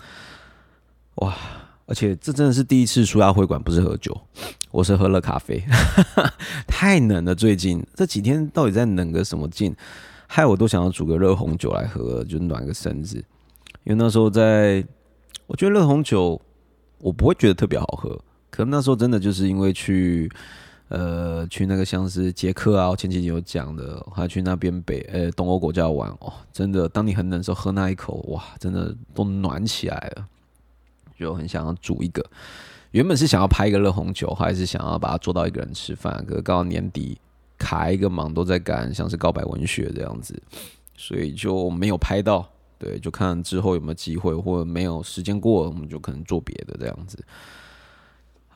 [1.16, 1.34] 哇！
[1.86, 4.16] 而且这真的是第一次舒压会馆不是喝酒，
[4.70, 5.60] 我是喝了咖啡，
[6.68, 7.34] 太冷了。
[7.34, 9.74] 最近这几天到底在冷个什么劲？
[10.28, 13.16] 害我都想要煮个热红酒来喝，就暖个身子。
[13.82, 14.86] 因为那时候在，
[15.48, 16.40] 我觉得热红酒
[17.00, 18.16] 我不会觉得特别好喝，
[18.50, 20.30] 可能那时候真的就是因为去
[20.88, 30.26] 呃去那个像是捷克啊，我前几集有讲的，还去那边北呃东欧国家玩哦，真的当你很冷的时候喝那一口，哇，真的都暖起来了，
[31.18, 32.24] 就很想要煮一个。
[32.92, 37.18] 原本是想要拍一个热红酒，还是想要把它做到一个人吃饭，可是刚好年底
[37.58, 40.42] 卡一个忙，都在赶像是告白文学这样子，
[40.96, 42.48] 所以就没有拍到。
[42.78, 47.18] 对，就看之后有没有机会，或者没有时间过，我们就可能做别的这样子。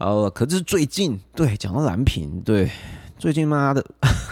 [0.03, 2.69] 好了，可是最近对讲到蓝屏，对
[3.21, 3.87] 最近妈的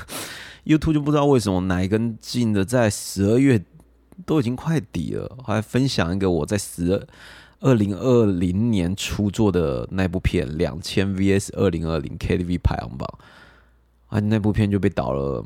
[0.66, 3.64] YouTube 就不知道为什么哪一根筋的，在十二月
[4.26, 7.06] 都已经快底了，还分享一个我在十二
[7.60, 13.08] 二零二零年初做的那部片《两千 VS 二零二零 KTV 排行榜》，
[14.16, 15.44] 啊，那部片就被倒了，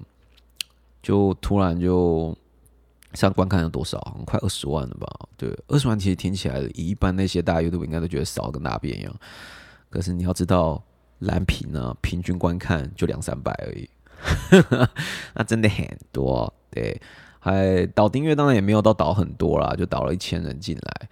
[1.03, 2.35] 就突然就。
[3.13, 3.97] 上观看有多少？
[4.27, 5.07] 快二十万了吧？
[5.37, 9.15] 对，二十万其实听起来，一般那些大 YouTube 应该都觉得少，跟大便一样。
[9.95, 10.83] 可是你要知道，
[11.21, 13.89] 蓝屏呢，平均观看就两三百而已，
[15.33, 16.53] 那真的很多。
[16.69, 17.01] 对，
[17.39, 21.09] 还导订阅当然也没有到导很多啦，就导了一千人进来。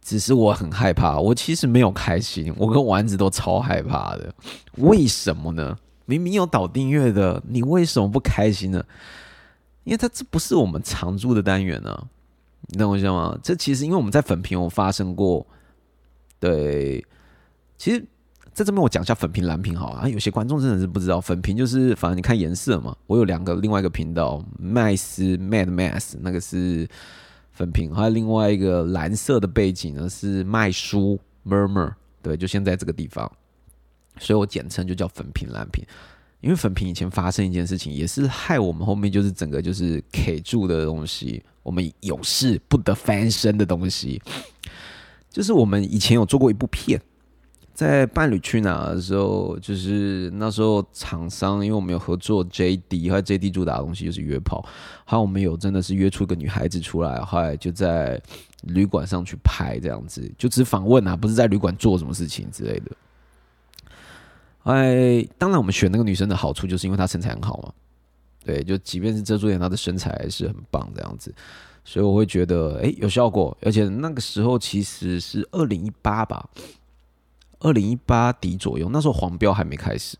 [0.00, 4.34] 只是我很害怕，我其实没有开心，我跟丸子都超害怕的。
[4.76, 5.78] 为什么呢？
[6.06, 8.82] 明明有导订阅的，你为什么不开心呢？
[9.84, 12.08] 因为它这不是我们常驻的单元呢，
[12.68, 13.38] 你懂我意思吗？
[13.42, 15.46] 这其实因为我们在粉屏有发生过，
[16.40, 17.04] 对，
[17.78, 18.04] 其实
[18.52, 22.94] 在这边我讲一下粉屏蓝屏好啊，有些观众真的是不知道，粉屏就是反正你看颜色嘛。
[23.06, 26.88] 我有两个，另外一个频道麦斯 Mad Mass 那个是
[27.52, 33.30] 粉屏，还有另外一个蓝色的背景呢是麦叔 Murmur，对，就现在这个地方，
[34.18, 35.84] 所以我简称就叫粉屏蓝屏。
[36.40, 44.22] 因为粉屏以前发生一件事情，也是害我们后面就是整个就是 K 住的东西，我们有事不得翻身的东西，
[45.28, 47.00] 就是我们以前有做过一部片，
[47.78, 54.66] 在伴侣去哪的时候，就是那时候厂商，因为我们有合作 JD，还有 JD 主打的东西就是约炮，
[55.04, 58.20] 还有我们有真的是约出个女孩子出来，后来就在
[58.62, 62.90] 旅馆上去拍这样子，就只访问啊，不是在旅馆做什么事情之类的。
[64.64, 67.72] 哎，当然，我们选那个女生的好处就是因为她身材很好嘛。
[68.44, 71.32] 对，就即便是遮住脸，她的身材还是很棒这样子，
[71.84, 73.56] 所以我会觉得哎有效果。
[73.62, 76.44] 而且那个时候其实是二零一八吧，
[77.60, 80.16] 二零一八底左右，那时候黄标还没开始。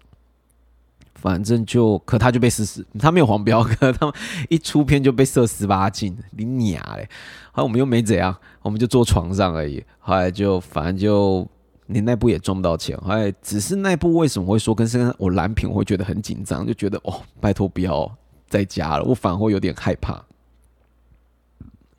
[1.14, 4.14] 反正就，可他就被射死，他没有黄标， 可他们
[4.48, 7.08] 一出片就被射十八禁，你娘嘞！
[7.52, 9.84] 后来我们又没怎样，我们就坐床上而已。
[9.98, 11.46] 后来就反正就。
[11.90, 18.14] 你那部也赚不到钱，后来，只是那部为什么会说跟现在我蓝屏我会觉得很紧张，就觉得哦，拜托不要
[18.46, 20.22] 再加了，我反而会有点害怕。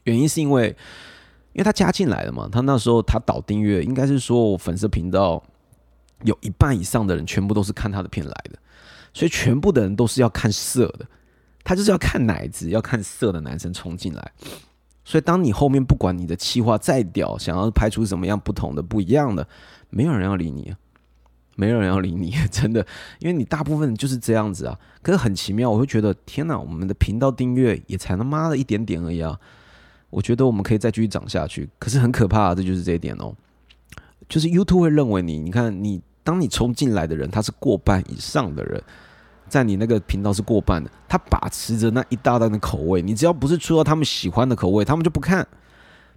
[0.04, 0.78] 原因是因为，
[1.54, 5.44] 因为他加进来了嘛，他那时候他导订阅，应该是说我粉丝频道
[6.24, 8.60] 有一半以上的人全部都是看他的片来的，
[9.14, 11.06] 所以全部的人都是要看色的，
[11.64, 14.32] 他就是要看奶子，要看色的男生冲进来。
[15.04, 19.48] 所以当你后面不管你的气话再屌，想要拍出什么样不同的、不一样的，
[19.90, 20.72] 没有人要理你，
[21.56, 22.86] 没有人要理你， 真的，
[23.18, 24.78] 因为你大部分就是这样子啊。
[25.02, 29.40] 可是很奇妙，我会觉得天哪，我们的频道订阅也才他妈的一点点而已啊。
[30.10, 33.34] 我觉得我们可以再继续涨下去，可是很可怕，这就是这一点哦。
[34.28, 38.82] 就是 YouTube 会认为你，你看你，当你冲进来的人，他是过半以上的人。
[39.48, 45.48] 在你那个频道是过半的，他把持着那一大段的口味，你只要不是出到他们喜欢的口味，他们就不看。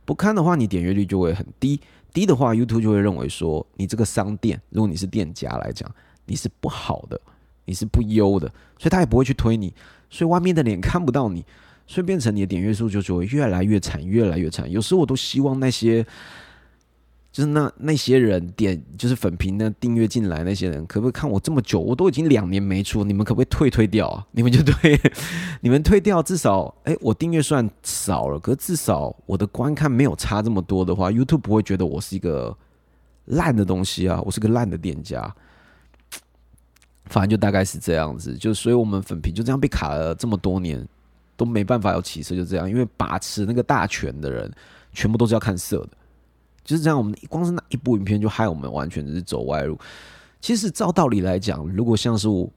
[0.05, 1.81] 不看的话，你点阅率就会很低。
[2.13, 5.91] 低的话，YouTube 就会认为说你这个商店，如果你是店家来讲，
[6.27, 7.19] 你是不好的，
[7.65, 8.47] 你是不优的，
[8.79, 9.73] 所以他也不会去推你。
[10.11, 11.43] 所以外面的脸看不到你，
[11.87, 14.71] 所以变成你的点阅数就就会越来越惨，越来越惨。
[14.71, 16.07] 有时候我都希望那些。
[17.35, 21.81] 就是那那些人点就是粉屏的订阅进来那些人，可不可以看我这么久？
[21.81, 24.27] 我都已经两年没出，你们可不可以退退掉啊？
[24.33, 25.01] 你们就退，
[25.63, 32.55] 你们退掉，至少哎，我订阅算少了，可是至少我的观看没有差这么多的话，YouTube 不会觉得我是一个
[33.25, 35.35] 烂的东西啊，我是个烂的店家。
[37.07, 40.87] 反正就大概是这样子，就所以我们粉屏就这样被卡了这么多年，
[41.37, 44.51] 都没办法有起色，就这样，因为把持那个大权的人，
[44.93, 45.91] 全部都是要看色的。
[46.65, 49.77] 就是这样，我们光是那一部影片就害我们完全是走歪路。
[50.41, 52.49] 其实照道理来讲，如果像是我，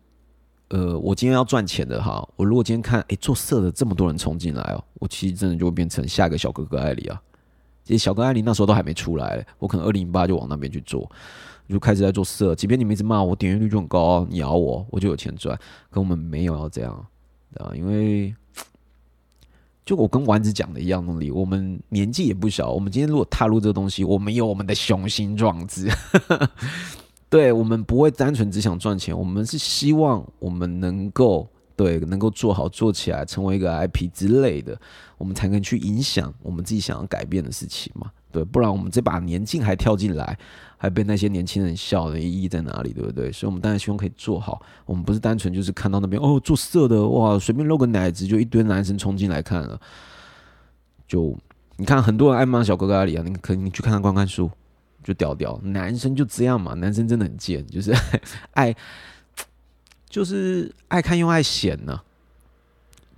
[0.68, 7.20] 呃，我今天要赚钱的哈，我如果今天看，哎，做色的这么多人冲进来哦，我其实真的就会变成下一个小哥哥艾里啊。
[7.84, 11.10] 其实小哥艾里那时候都还没出来，我可能二零零八就往那边去做，
[11.68, 12.54] 就开始在做色。
[12.54, 15.58] 即便你们一直骂我，点阅率就很高，你咬我，我就有钱赚。
[15.90, 16.94] 可我们没有要这样
[17.56, 18.36] 啊，因为。
[19.86, 21.30] 就我跟丸子讲的一样，努力。
[21.30, 25.88] 我们年纪也不小，我们今天如果踏入这个东西，我们有我们的雄心壮志。
[27.30, 34.80] 对我们不会单纯只想赚钱，我们是希望我们能够对能够做好做起来，成为一个 IP 之类的，
[35.18, 38.10] 我们才能去影响我们自己想要改变的事情嘛。
[38.32, 40.38] 对，不然我们这把年纪还跳进来。
[40.78, 43.32] 还被那些年轻人笑的意义在哪里，对不对？
[43.32, 44.62] 所以，我们当然希望可以做好。
[44.86, 49.80] 我们不是单纯就是看到那边哦，做色的哇，随便露个奶子就一堆男生冲进来看了。
[51.08, 51.38] 就
[51.78, 54.50] 你看，很多人爱骂小哥哥阿里啊，你可你去看看观看书，
[55.04, 55.60] 就屌屌。
[55.64, 57.94] 男生就这样嘛，男生真的很贱，就是
[58.54, 58.76] 爱，
[60.10, 62.02] 就是爱看又爱显呢。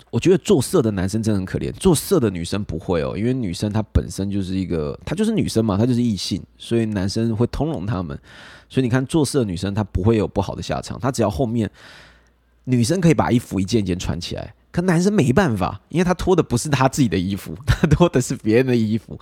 [0.09, 8.17] 我觉得做色的男生真的很可怜，做色的女生不会哦，因为女生她本身就是一个，她就是女生嘛，她就是异性，所以男生会通融他们。
[8.69, 11.69] 所以你看，做色的女生她不会有不好的下场，她只要后面
[12.63, 19.19] 女生可以把衣服一件一件穿起来，可男生没办法，因为他脱的不是他自己的衣服， 他脱的是别人的衣服。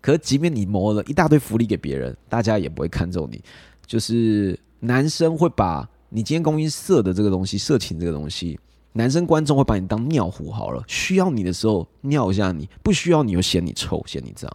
[0.00, 3.42] 可即便你磨了一大堆福利给别人，大家也不会看中你。
[3.86, 8.58] 就是男生会把你今天供应色的这个东西，色情这个东西。
[8.96, 14.50] 男生观众会把你当尿壶好了，需要你的时候尿一下你，不需要你又嫌你臭，嫌你脏，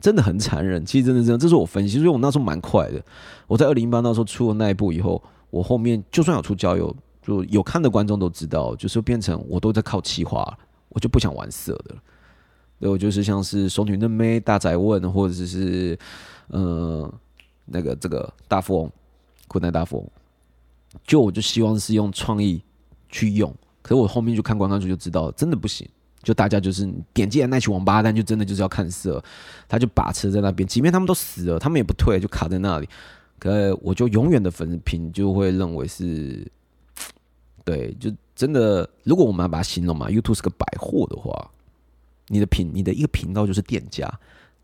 [0.00, 0.84] 真的很残忍。
[0.86, 3.04] 其实真的这样，这是我分析，所以我那时候蛮快的。
[3.46, 12.02] 我在二零一八那时候出了那一部以后，我后面就算有出交友，就有看的观众都知道，就是变成我都在靠气话，我就不想玩色的了。
[12.80, 15.98] 对我就是像是熟女嫩妹、大宅问，或者是
[16.48, 17.12] 呃
[17.66, 18.90] 那个这个大富翁、
[19.46, 20.10] 困难大富翁，
[21.06, 22.62] 就我就希望是用创意
[23.10, 23.54] 去用。
[23.84, 25.86] 可是我后面就看观看数就知道，真的不行。
[26.22, 29.22] 就大家就是点进来那群王八蛋，就真的就是要看色，
[29.68, 30.66] 他就把持在那边。
[30.66, 32.88] 即便他们都死了，他们也不退，就卡在那里。
[33.38, 36.50] 可我就永远的粉丝评就会认为是，
[37.62, 38.88] 对，就真的。
[39.02, 41.50] 如果我们要把它形容嘛，YouTube 是个百货的话，
[42.28, 44.10] 你的频，你的一个频道就是店家，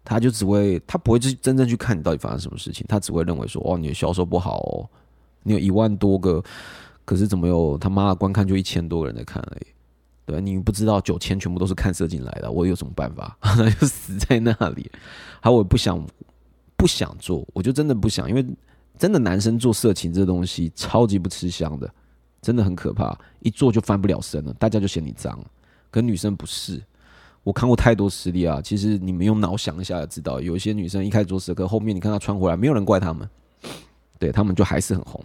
[0.03, 4.89] 他就只会，他不会去真正去看你到底发生什么事情，他只会认为说，哦，你的销售不好哦，
[5.43, 6.43] 你有一万多个。
[7.05, 9.67] 可是怎么有他妈的观看就一千多个人在看而已，
[10.27, 13.37] 对吧你不知道九千全部都是看色进来的，我有什么办法？
[13.59, 14.91] 那就死在那里。
[15.41, 16.01] 还我不想
[16.77, 18.47] 不想做，我就真的不想，因为
[18.99, 21.93] 真的男生做色情这东西超级不吃香的，
[22.41, 25.39] 真的很可怕，一做就翻不了身了，大家就嫌你脏。
[25.91, 26.81] 可女生不是，
[27.43, 28.61] 我看过太多实例啊。
[28.63, 33.29] 其实你们用脑想一下就知道，有一些女生一开始做色，可后面你看她穿回来，没有人怪他们，
[34.19, 35.21] 对他们就还是很红。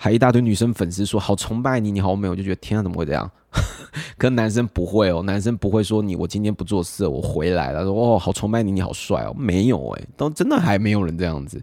[0.00, 3.28] 还一大堆女生粉丝说好崇拜你，你好美，我就觉得天啊，怎么会这样？
[4.16, 11.60] 可男生不会哦，男生不会说你我今天不做事，我回来了，说哦好崇拜你，你好帅哦，没有哎，都真的还没有人这样子。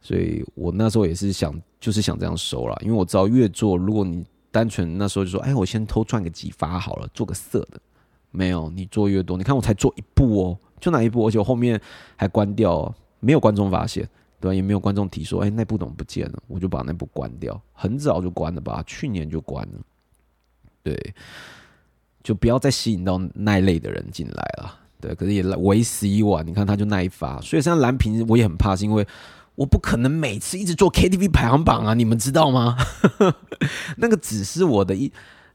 [0.00, 7.78] 所以我那时候也是想，就是想这样收了，因为我知道越做，如果你单纯那时候就说，哎，我先偷赚个几发好了，做个色的。
[8.30, 11.78] 没有，你做越多，你看我才做一步哦，就那一步，而且我后面
[12.16, 14.08] 还关掉，哦没有观众发现，
[14.46, 14.56] 对？
[14.56, 16.42] 也没有观众提说，哎，那部怎么不见了？
[16.46, 19.80] 我就把那部关掉，很早就关了吧，去年就关了。
[20.82, 21.14] 对，
[22.22, 24.78] 就不要再吸引到那一类的人进来了。
[25.00, 26.46] 对，可是也为时已晚。
[26.46, 29.06] 你看他就那一发，所以像蓝屏我也很怕，是因为
[29.54, 32.76] 我不可能每次一直做 KTV 排行榜啊，你们知道吗？
[33.98, 35.12] 那个只是我的一，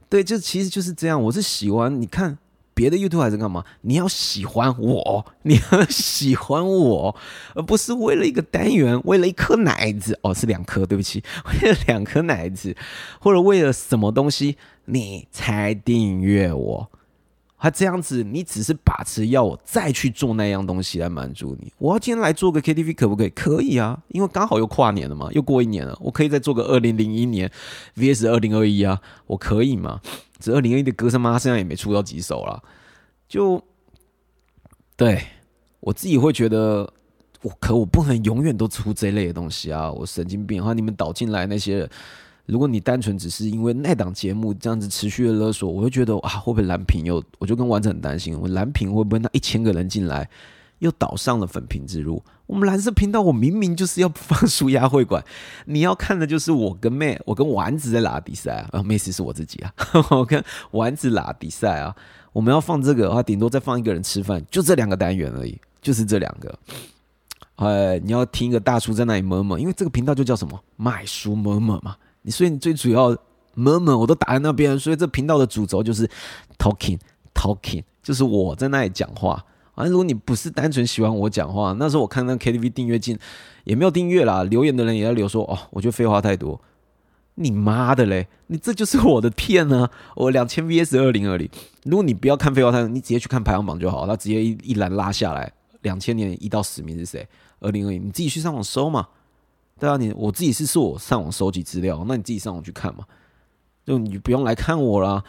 [0.09, 1.21] 对，就其实就是这样。
[1.23, 2.37] 我是喜欢你看。
[2.79, 3.65] 别的 YouTube 还是干嘛？
[3.81, 7.13] 你要喜欢我，你要喜欢我，
[7.53, 11.21] 而不是为了一个单元，为了一颗奶子哦，是两颗，对不起，
[11.61, 12.73] 为了两颗奶子，
[13.19, 14.55] 或者为了什么东西
[14.85, 16.89] 你才订阅我？
[17.57, 21.73] 他这样子，你只是把持要我再去做那样东西来满足你。
[21.79, 23.29] 我要今天来做个 KTV 可不可以？
[23.31, 27.51] 可以啊，因为刚好又跨年了嘛，又过一年了，我可以再做个二零零一年
[27.97, 29.99] VS 二零二一啊，我可以吗？
[30.39, 32.63] 这二零二一的歌，他妈现在也没出到几首了，
[33.27, 33.61] 就
[34.95, 35.21] 对
[35.81, 36.91] 我自己会觉得，
[37.41, 39.91] 我可我不能永远都出这类的东西啊！
[39.91, 40.57] 我神经病！
[40.57, 41.89] 然后，你们导进来那些，
[42.45, 47.23] 如果你单纯只是因为那档节目这样子持续的勒索，我会觉得啊，会不会蓝屏又？
[47.37, 50.29] 我就跟丸子很担心，我蓝屏会不会那一千个人进来？
[50.79, 52.21] 又倒上了粉屏之路。
[52.45, 55.23] 我们蓝色频道，我明明就是要放舒压会馆，
[55.65, 58.81] 你要看的就是我跟妹，我跟丸子在拉比赛啊。
[58.81, 59.71] 妹子是我自己啊，
[60.09, 61.95] 我跟丸子拉比赛啊。
[62.33, 66.57] 我们要放这个的话，顶多再放一个人吃饭，就这两个单元而已，就是这两个。
[67.57, 71.95] 哎，你要听一个大叔在那里摸摸，因为这个频道就叫什么卖书摸摸嘛。
[72.23, 73.15] 你所以你最主要
[73.53, 76.09] 摸摸，我都打在那边，所以这频道的主轴就是
[76.57, 76.99] talking
[77.35, 79.45] talking，就是我在那里讲话。
[79.79, 83.17] 啊，如果你不是单纯喜欢我讲话，那时候我看那 KTV 订阅进
[83.63, 86.59] 也没有订阅啦，留言的人也要留说哦，我觉得废话太多。
[87.35, 88.27] 你妈的嘞！
[88.47, 89.89] 你这就是我的片呢。
[90.17, 91.49] 我两千 VS 二零二零，
[91.85, 95.49] 如果你不要看废话太多，你直接去看排行榜就好，他直接一一栏拉下来，
[95.83, 97.25] 两千年一到十名是谁？
[97.61, 99.07] 二零二零，你自己去上网搜嘛。
[99.79, 103.05] 对啊，你我自己是是我上网收集资料，那你自己上网去看嘛。
[103.85, 105.23] 就你不用来看我啦。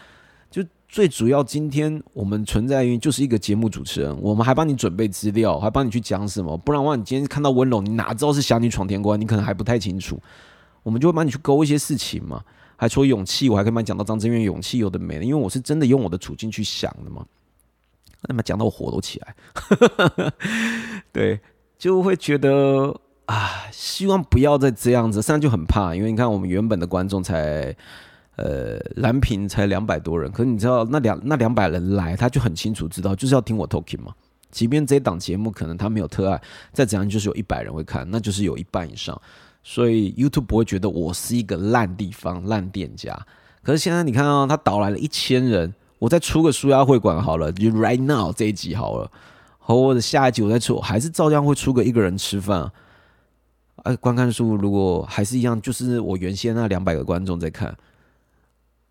[0.91, 9.19] 最主要，今天我们存在于就是一个节目主持人，我们还帮你准备资料，还帮你去讲什么，不然的话，你今天看到温柔，你哪知道是想你闯天关？
[9.19, 10.21] 你可能还不太清楚，
[10.83, 12.43] 我们就会帮你去勾一些事情嘛。
[12.77, 17.25] 还说勇气，我还可以帮你讲到张真源勇气有的没的，因为我是真的用我的处境去想的嘛。
[18.23, 20.33] 那么讲到我火都起来，
[21.13, 21.39] 对，
[21.79, 27.77] 就会觉得啊，希望不要再这样子，现在就很怕，因为你看我们原本的观众才。
[28.43, 34.15] 呃，蓝屏才两百多人，可是你知道那两那两百人来，他就很清楚知道就是要听我 talking 嘛。
[34.51, 36.41] 即便这档节目可能他没有特爱，
[36.73, 39.21] 再怎样就是有一百人会看，那就是有一半以上。
[39.63, 43.15] 所以 YouTube 不会觉得我是一个烂地方、烂店家。
[43.63, 49.11] 可是现在你看啊，他导来了一千人，我再出个书压会馆好了，就 right now 这一集好了，
[49.59, 52.73] 或者下一集我再出，还是照样会出个一个人吃饭。
[53.83, 57.77] 哎，观看数如果还是一样，就是我原先那两百个观众在看。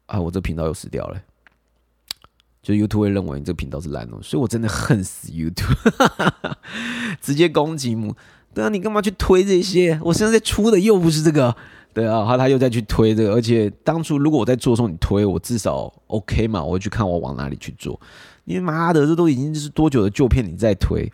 [0.10, 0.20] 啊！
[0.20, 1.22] 我这频道又死掉了，
[2.64, 5.78] 就 YouTube 会认为你这个频道是烂哦，所以我真的恨死 YouTube，
[7.22, 8.16] 直接攻击我。
[8.52, 10.00] 对啊，你干嘛去推这些？
[10.04, 11.56] 我现在在出的又不是这个，
[11.94, 18.00] 对啊，后他又在去推这个，而且当初如果我在做的时候你推，我至少 OK 嘛，我会去看我往哪里去做。
[18.46, 21.08] 你妈的，这都已经是多久的旧片，你再推？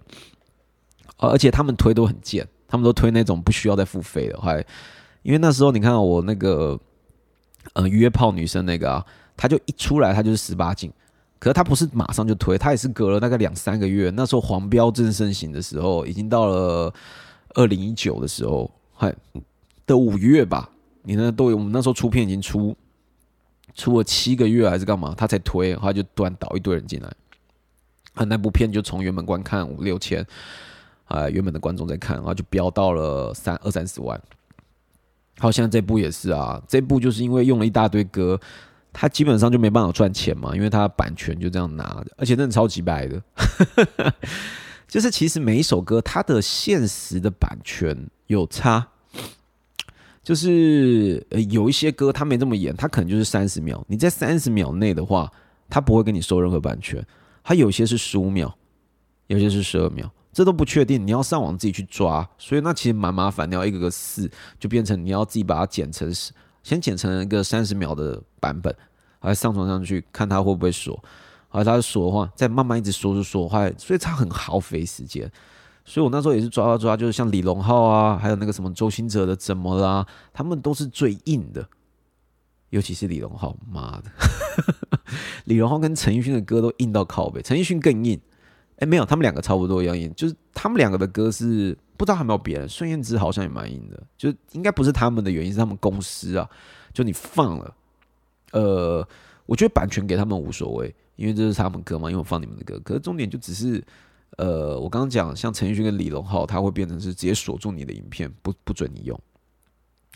[1.17, 4.65] 而且他们推都很贱，他们都推那种不需要再付费的，还
[5.21, 6.79] 因为那时候你看我那个。
[7.73, 9.05] 呃，约炮女生那个啊，
[9.35, 10.91] 他就一出来，他就是十八禁。
[11.37, 14.09] 可是他不是马上就推，他也是隔了大概两三个月。
[14.15, 16.93] 那时候黄标正盛行的时候，已经到了
[17.55, 19.13] 二零一九的时候，嗨
[19.85, 20.69] 的五月吧。
[21.03, 22.75] 你那都有，我们那时候出片已经出
[23.75, 27.13] 出了七个月还是干嘛，他才推，他就突然倒一堆人进来。
[28.13, 30.25] 啊，那部片就从原本观看五六千，
[31.03, 34.19] 啊，原本的观众在看，然后就飙到了三二三十万。
[35.37, 38.39] 好像这部也是啊，这部就是因为用了一大堆歌，
[38.93, 43.21] 他基本上就没办法赚钱嘛，因为他版权就这样拿的，而且真的超级白的，
[44.87, 48.87] 就是其实每一首歌它的现实的版权有差，
[50.23, 55.29] 就是呃有一些歌它没这么严，它可能就是三十秒，你在三十秒内的话，
[55.69, 57.05] 他不会跟你收任何版权，
[57.43, 58.55] 它有些是十五秒，
[59.27, 60.09] 有些是十二秒。
[60.35, 63.49] 这都不确定，你要上网自己去抓，所以那其实蛮麻烦。
[63.49, 64.29] 你要一个个试，
[64.59, 66.13] 就变成你要自己把它剪成，
[66.61, 68.75] 先剪成一个三十秒的版本，
[69.19, 71.01] 还上传上去看它会不会锁。
[71.51, 75.31] 而它锁的话，再慢慢一直锁就锁坏，所以它很耗费时间。
[75.85, 81.65] 所以我那时候也是抓抓抓，就是像李荣浩啊，还有那个什么周星哲的怎么啦，他们都是最硬的。
[82.71, 84.11] 尤其是李荣浩，妈的，
[85.45, 88.19] 李荣浩跟陈奕迅的歌都硬到靠背，陈奕迅更硬。
[88.77, 96.49] 哎，没有，他们两个差不多一样硬，就是他们两个的歌是不知道还没有别人，孙燕姿好像也蛮硬的，就应该不是他们的原因，是他们公司啊，
[96.93, 97.75] 就你放了，
[98.51, 99.07] 呃，
[99.45, 103.81] 我觉得版权给他们无所谓，因为这是他们歌嘛，因为我放你们的歌，可是重点就只是，
[104.37, 109.17] 呃，我刚刚讲像陈奕迅跟李荣浩，他会变成是直接锁住你的影片，不不准你用，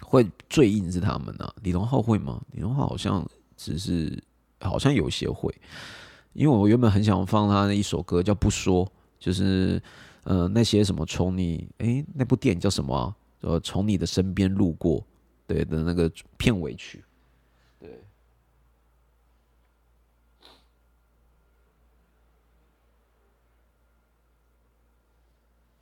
[0.01, 2.41] 会最硬是他们啊，李荣浩会吗？
[2.51, 4.21] 李荣浩好像只是
[4.59, 5.53] 好像有些会。
[6.33, 8.85] 因为我原本很想放他的一首歌，叫《不说》，
[9.19, 9.81] 就是
[10.23, 13.15] 呃那些什么从你诶那部电影叫什么？
[13.41, 15.05] 呃从你的身边路过，
[15.47, 17.03] 对的那个片尾曲，
[17.79, 17.89] 对。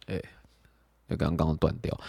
[0.06, 0.22] 哎，
[1.08, 2.00] 那刚刚断掉，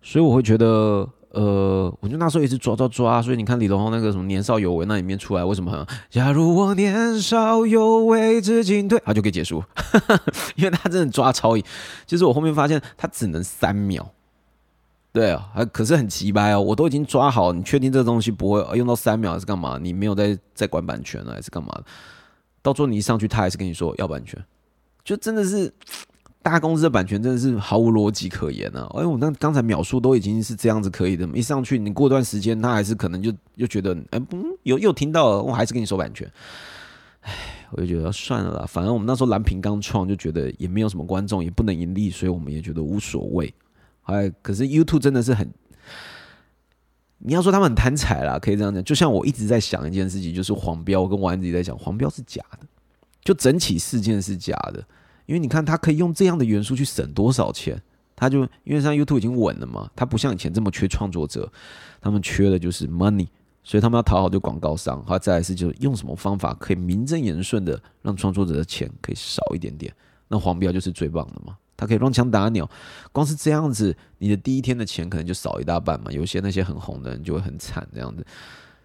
[0.00, 1.08] 所以我会觉得。
[1.30, 5.86] 呃，我就那时候一直抓抓抓，所以你看李荣浩那个什么年少有为那里面出来，为什么很？
[6.08, 9.62] 假如我年少有为，知进退，他就可以 结束，
[10.56, 11.62] 因为他真的抓超影。
[12.06, 14.10] 其实我后面发现他只能三秒，
[15.12, 19.78] 对啊，可是很奇葩哦，我都已经抓好，你确定这个东西不会用到三秒还是干嘛？
[19.80, 21.78] 你没有在在管版权了还是干嘛？
[22.62, 24.42] 到时候你一上去，他还是跟你说要版权，
[25.04, 25.72] 就真的是。
[26.50, 28.88] 大公司的版权真的是毫无逻辑可言啊！
[28.94, 36.26] 哎，我那刚才描述都已经是这样子可以的，一上去你过段时间，他还是可能就又觉得，哎，不，又又听到了，我还是跟你说版权。
[37.20, 37.32] 哎，
[37.72, 43.52] 我就觉得算了啦，反正我们那时候蓝屏刚创，就觉得也没有什么观众，也不能盈利，所以我们也觉得无所谓。
[44.04, 45.46] 哎，可是 YouTube 真的是很，
[47.18, 48.82] 你要说他们很贪财啦，可以这样讲。
[48.82, 52.60] 就像我一直在想一件事情，就是黄标，我跟丸子在讲，黄标是假的，
[53.22, 54.82] 就整起事件是假的。
[55.28, 57.80] 因为你看，他可以用这样的元素去省多少钱？
[58.16, 61.52] 他就因为像 YouTube 已经稳了嘛，他不像以前这么缺创作者，
[62.00, 63.28] 他们缺的就是 money，
[63.62, 69.94] 所以他们要讨好就广告商，好再来是就用什么方法可以名正言顺的让创作者的钱可以少一点点？
[70.28, 72.68] 那黄标就是最棒的嘛，他可以乱枪打鸟，
[73.12, 76.10] 光是这样子，你的第一天的钱可能就少一大半嘛。
[76.10, 78.26] 有些那些很红的人就会很惨这样子，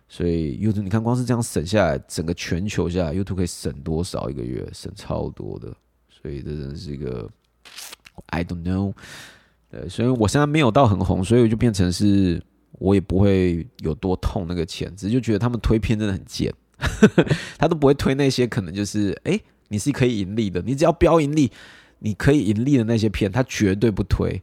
[0.10, 4.70] 所以 YouTube 你看光是这样省下来，整个全球下来，YouTube 可以省多少一个月？
[4.74, 5.76] 省超多的。
[6.24, 7.30] 所以这真是一个，
[8.32, 8.93] I don't know。
[9.71, 12.41] 呃，所以我现在没有到很红，所以我就变成是
[12.80, 16.53] 我也不会有多痛那个钱，只是就觉得他们推片真的很贱，
[17.59, 21.51] 他都不会推那些可能就是哎，你是可以盈利的，你只要标盈利，
[21.99, 24.41] 你可以盈利的那些片，他绝对不推。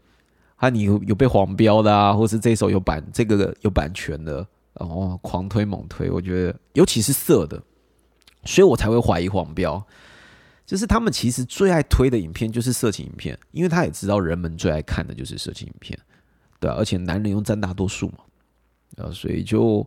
[0.56, 7.62] 啊，你有被黄标的啊，或是这首有版这个有版权的，然后狂推猛推，我觉得尤其是色的，
[8.44, 9.82] 所以我才会怀疑黄标。
[10.70, 15.98] 就是他们其实最爱推的影片就是色情影片，因为他也知道人们最爱看的就是色情影片，
[16.60, 18.18] 对啊，而且男人又占大多数嘛，
[18.98, 19.84] 啊，所以就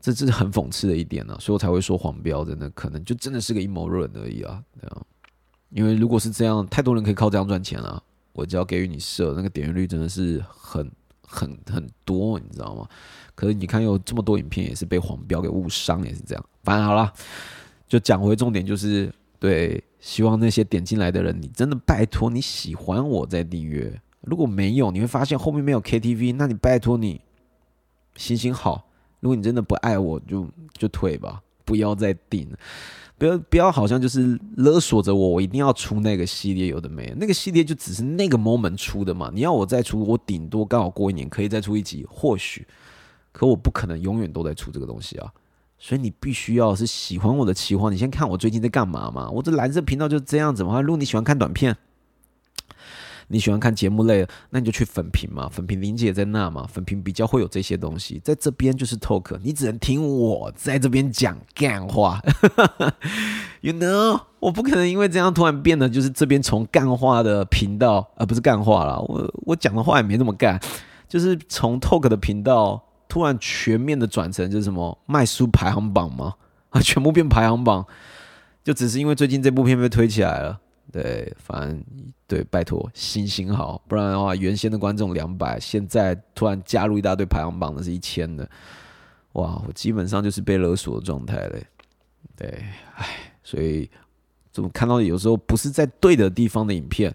[0.00, 5.02] 这这是很讽刺的一点呢，所以我才会说黄标真的可能就真的是个阴谋论而已啊，对啊，
[5.68, 12.88] 因为如果是这样，太多人可以靠这样赚钱了，我只要给予你色，那个点击率真的是很很很多，你知道吗？
[13.34, 16.42] 可是你看有这么多影片也是被黄标给误伤，也是这样。
[16.62, 17.12] 反正好了，
[17.86, 19.12] 就讲回重点就是。
[19.44, 24.00] 对，希望那些点进来的人，你真的拜托你喜欢我再订阅。
[24.22, 27.20] 如果没有，你会发现后面没有 KTV，那你拜托你
[28.16, 28.88] 行行好。
[29.20, 32.48] 如果你真的不爱我，就就退吧，不要再订。
[33.18, 39.30] 不要不要，好像就是勒索着我，我一定要出那个系列，有的没那个系列就只是那个 moment 出的嘛。
[39.30, 42.66] 你要我再出，我顶多刚好过一年可以再出一集，或许，
[43.30, 45.30] 可我不可能永远都在出这个东西啊。
[45.86, 49.28] 所以你必须要是喜欢我的企划，你先看我最近在干嘛嘛。
[49.28, 50.80] 我这蓝色频道就是这样子嘛。
[50.80, 51.76] 如果你喜欢看短片，
[53.28, 55.46] 你喜欢看节目类，那你就去粉屏嘛。
[55.46, 58.18] 粉屏林姐在那嘛，粉屏比较会有这些东西。
[58.24, 62.18] 在这边就是 talk，你只能听我在这边讲干话。
[63.60, 69.02] You know，我不可能因为这样突然变得就是这边从干话的频道，而不是干话了。
[69.02, 70.58] 我我讲的话也没那么干，
[71.06, 72.82] 就是从 talk 的频道。
[73.14, 76.34] 突然全面的转成就是什么卖书排行榜吗？
[76.70, 77.86] 啊， 全部变排行榜，
[78.64, 80.60] 就只是因为最近这部片被推起来了。
[80.90, 81.84] 对，反正
[82.26, 88.50] 对，拜托心情好，不然的话，原先的观众两百，现在突然加入一大堆排行榜的是一千的，
[89.34, 91.64] 哇，我基本上就是被勒索的状态嘞。
[92.36, 92.64] 对，
[92.96, 93.06] 唉，
[93.44, 93.88] 所以
[94.50, 97.14] 怎么看到有时候不是在对的地方的影片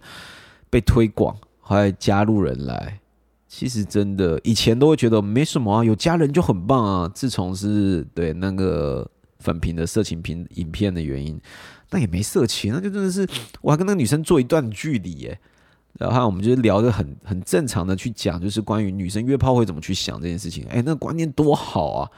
[0.70, 2.99] 被推广，还加入人来。
[3.52, 7.10] 其实真的，以前都会觉得没什么啊，有家人就很棒啊。
[7.12, 9.04] 自从是对那个
[9.40, 11.38] 粉屏的色情屏影片的原因，
[11.90, 13.28] 那也没色情，那就真的是
[13.60, 15.36] 我还跟那个女生做一段距离耶。
[15.98, 20.64] 然后我们就聊的很很正常的去讲，就是关于女生约炮会怎么去想这件事情。
[20.70, 22.10] 哎，那观念多好啊！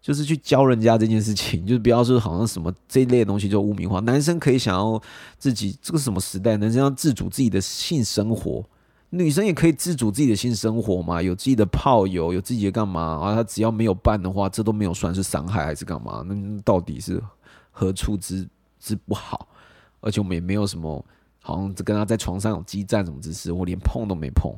[0.00, 4.00] 就是去教人家这件事情，就是不要说好像什么这一类的东西就污名化。
[4.00, 5.00] 男生可以想要
[5.38, 8.64] 自己这个什么时代，男生要自主自己的性生活，
[9.10, 13.34] 女生也可以自主自己的性生活嘛，有自己的炮友，有自己的干嘛啊？
[13.34, 16.24] 她只要没有办的话，这都没有算是伤害还是干嘛？
[16.26, 17.20] 那到底是
[17.70, 18.48] 何处之
[18.78, 19.48] 之不好？
[20.00, 21.04] 而且我们也没有什么，
[21.42, 24.54] 好像只跟他在床上有激战什么姿势，我连碰都没碰。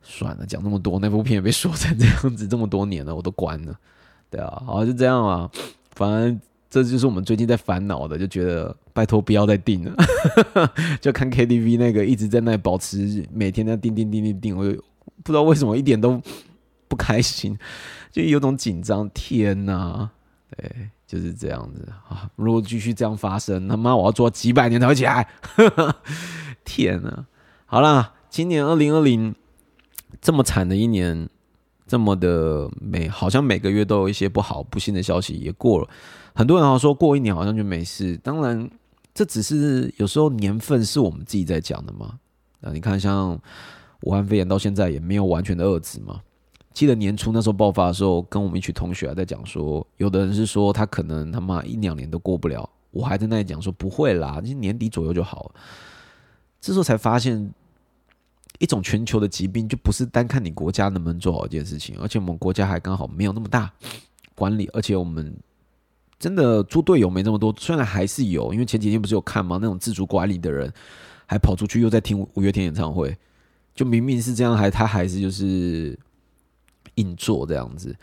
[0.00, 3.78] 算了，讲那么多，那部片也被说成这样子，这么多年了，我都关了。
[4.30, 5.50] 对啊，好就这样啊，
[5.92, 6.40] 反正
[6.70, 9.96] 这就是我们最近在烦恼的，就觉得拜托不要再订了，
[11.00, 14.64] 就看 KTV 那个一直在那保持每天在订订订订订，我
[15.22, 16.20] 不知道为什么一点都
[16.86, 17.58] 不开心，
[18.10, 19.08] 就有种紧张。
[19.10, 20.10] 天哪，
[20.56, 22.30] 对，就是这样子啊！
[22.36, 25.26] 如果继续这样发生，他妈我要做几百年才会起来。
[26.64, 27.26] 天哪，
[27.66, 29.34] 好啦，今年二零二零。
[30.22, 31.28] 这么惨的一年，
[31.88, 35.88] 这么的每好像每个月都有一些不好不幸的消息也过了。
[36.34, 38.70] 很多人好像说过一年好像就没事，当然
[39.14, 42.18] 这只是有时候年份是我们自己在讲的嘛。
[42.60, 43.40] 那你看，像
[44.02, 46.20] 武汉肺炎到现在也没有完全的遏制嘛。
[46.74, 55.60] 记得年初那时候爆发的时候，跟我们一群同学还在讲说，有的人是说他可能他妈一两年都过不了，我还在那里讲说不会啦，年底左右就好了。
[56.60, 57.52] 这时候才发现。
[58.58, 63.72] 一种全球的疾病，就不是单看你国家能不能做好一件事情，而且我们国家还刚好没有那么大
[64.34, 65.32] 管理，而且我们
[66.18, 69.58] 真的猪队友没那么多，虽然还是有，因为前几天不是有看吗？
[69.60, 70.72] 那种自主管理的人
[71.26, 73.16] 还跑出去又在听五月天演唱会，
[73.74, 75.96] 就明明是这样，还他还是就是
[76.96, 77.94] 硬做这样子，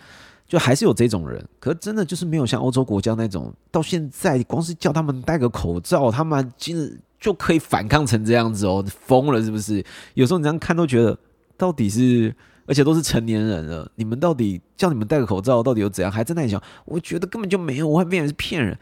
[0.48, 6.98] 就还是有这种人，可真的就是没有像欧洲国家那种，到现在光是叫他们戴个口罩，他们今。
[7.26, 9.84] 就可以反抗成这样子哦，疯了是不是？
[10.14, 11.18] 有时候你这样看都觉得，
[11.58, 12.32] 到底是，
[12.68, 16.12] 而且都是成年人了，你们到底叫你们戴个口罩，到底有怎样？
[16.12, 18.78] 还在那里想，我觉得根本就没有，我还变成是骗人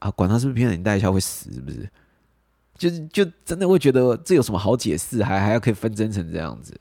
[0.00, 0.10] 啊！
[0.10, 1.88] 管他是不是骗人，你戴一下会死是不是？
[2.76, 5.22] 就是就真的会觉得这有什么好解释？
[5.22, 6.76] 还还要可以纷争成这样子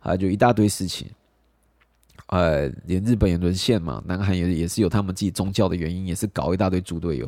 [0.00, 0.14] 啊？
[0.14, 1.08] 就一大堆事情，
[2.26, 7.26] 呃，连日本也沦陷嘛，南韩也也是有他们自己宗教的原因，也是搞一大堆猪队友。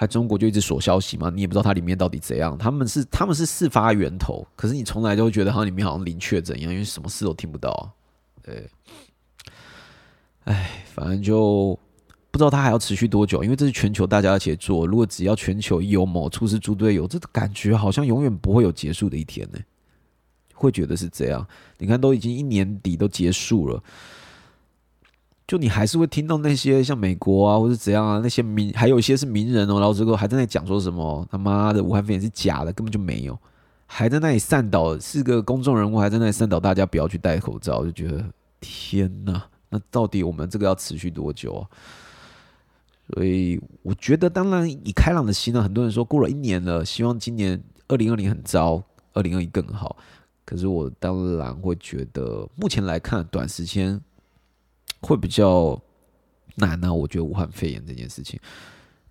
[0.00, 2.56] 还中国就一直锁消息嘛，你也不知道它里面到底怎样。
[2.56, 7.92] 他们是他们是事发源头，可是你从来都会觉得好像里面好像零确诊一样，因为什么事都听不到。
[8.42, 8.66] 对，
[10.44, 11.78] 哎，反正就
[12.30, 14.86] 不知道它还要持续多久，因为这是全球大家一起做。
[14.86, 19.58] 如果只要全球一有某出事猪队友，这感觉好像永远不会有结束的一天呢。
[20.54, 21.46] 会觉得是这样。
[21.76, 23.82] 你看，都已经一年底都结束了。
[25.50, 33.36] 就你还是会听到那些像美国啊，或者怎样啊，那些名还有一些是名人哦，然后这个还在那里讲说什么他妈的武汉肺炎是假的，根本就没有，
[33.84, 38.24] 还在那里煽导，是个公众人物，还在那里煽导大家不要去戴口罩，就觉得
[38.60, 41.66] 天哪，那到底我们这个要持续多久啊？
[43.12, 48.80] 所以我觉得，当然以开朗的心呢，很多人说过了一年了，希望今年二零二零很糟，
[49.14, 49.96] 二零二一更好。
[50.44, 54.00] 可是我当然会觉得，目前来看，短时间。
[55.00, 55.80] 会比较
[56.56, 58.38] 难呢，我觉得武汉肺炎这件事情。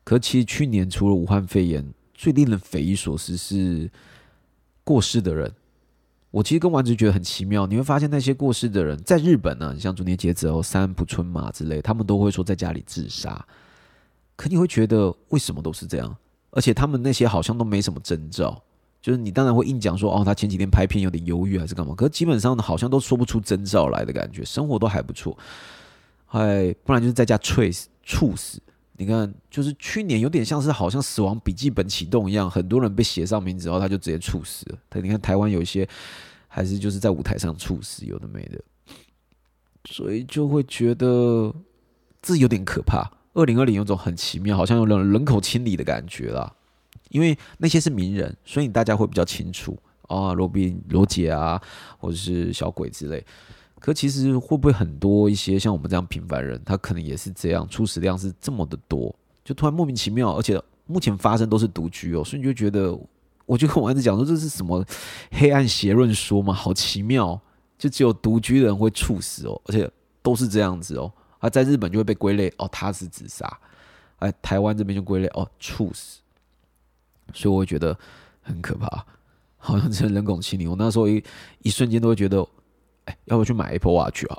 [0.03, 3.89] 可其实去年除了武汉肺炎，最令人匪夷所思是
[4.83, 5.51] 过世的人。
[6.31, 13.43] 我其实跟丸子觉得很奇妙，你会发现那些过世的人，在日本呢，你像竹内结子哦、三浦春马之类，他们都会说在家里自杀。
[14.35, 16.15] 可你会觉得为什么都是这样？
[16.51, 18.61] 而且他们那些好像都没什么征兆。
[19.01, 21.95] 就是你当然会硬讲说哦，他前几天拍片有点忧郁还是干嘛？
[21.95, 25.37] 可是基本上好像都说不出征兆来的感觉，生活都还不错。
[26.29, 28.61] 哎，不然就是在家猝死、猝死。
[28.93, 34.77] 你看，就是去年有点像是好像死亡笔记本启动一样，很多人被写上名字后，他就直接猝死了。
[34.89, 35.87] 他你看台湾有一些
[36.49, 38.61] 还是就是在舞台上猝死，有的没的，
[39.85, 41.53] 所以就会觉得
[42.21, 43.09] 这有点可怕。
[43.33, 46.53] 二零二零有种很奇妙，好像有人人口清理的感觉啦。
[47.09, 49.77] 因为那些是名人，所以大家会比较清楚
[50.07, 51.61] 啊，罗宾、罗杰啊，
[51.97, 53.25] 或者是小鬼之类。
[53.79, 59.13] 可其实会不会很多一些像我们这样平凡人，他可能也是这样，初始量是这么的多，
[59.43, 62.97] 就突然莫名其妙，而且目前发生都是独居哦，所以你就觉得，
[63.45, 64.85] 我就跟我儿子讲说，这是什么
[65.31, 67.39] 黑暗邪论说嘛，好奇妙，
[67.77, 69.89] 就只有独居的人会猝死哦，而且
[70.21, 73.59] 都是这样子哦，啊在日本就会被归类哦，他是自杀，
[74.17, 76.19] 哎，台湾这边就归类哦，猝死。
[77.31, 77.95] 所以我会觉得
[78.41, 79.05] 很可怕，
[79.57, 80.65] 好像真的人工清理。
[80.65, 81.23] 我那时候一
[81.61, 82.43] 一瞬间都会觉得，
[83.25, 84.37] 要不去买 Apple Watch 啊？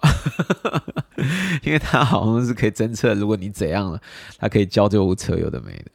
[1.62, 4.00] 因为它好像是可以侦测，如果你怎样了，
[4.38, 5.90] 它可以交救护车，有的没的。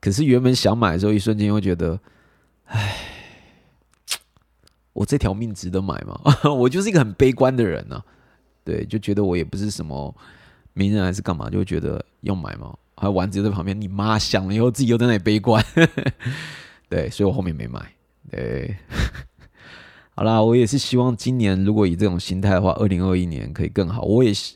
[0.00, 1.98] 可是原本想买的时候，一瞬间会觉得，
[2.66, 2.96] 哎，
[4.92, 6.20] 我这条命值得买吗？
[6.54, 8.02] 我就是一个很悲观的人呢。
[8.64, 10.14] 对，就觉得我也不是什么
[10.72, 12.74] 名人还是干嘛，就会觉得要买吗。
[12.96, 15.62] 还有丸子在旁边，你妈想了以后自己又在那里悲观，
[16.88, 17.80] 对，所以我后面没买。
[18.30, 18.76] 对，
[20.14, 24.02] 好啦，我也是希望今年如果以这种心态的话，二零二一年可以更好。
[24.02, 24.54] 我也是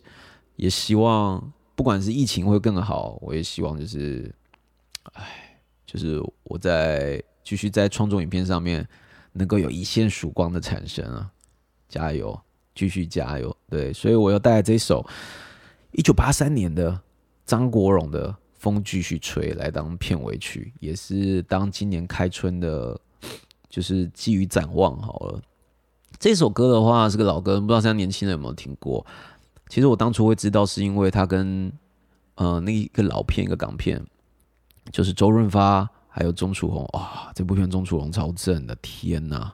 [0.57, 4.33] 也希望，不管是疫情会更好，我也希望就是，
[5.15, 8.87] 哎，就是我在继续在创作影片上面
[9.33, 11.31] 能够有一线曙光的产生啊！
[11.89, 12.39] 加油，
[12.75, 13.57] 继续加油。
[13.69, 15.05] 对，所以我要带来这首
[15.93, 17.01] 一九八三年的。
[17.49, 18.29] 张国荣的
[18.59, 23.01] 《风继续吹》来当片尾曲，也是当今年开春的，
[23.71, 25.41] 就是寄予展望好了。
[26.19, 29.05] 这首歌的话是个老歌，不知道现在年轻人有没有听过。
[29.69, 31.71] 其实我当初会知道，是因为他跟
[32.37, 34.05] 呃那一个老片一个港片，
[34.91, 39.53] 就是周润发还有钟楚红哇，这部片钟楚红超正的，天呐！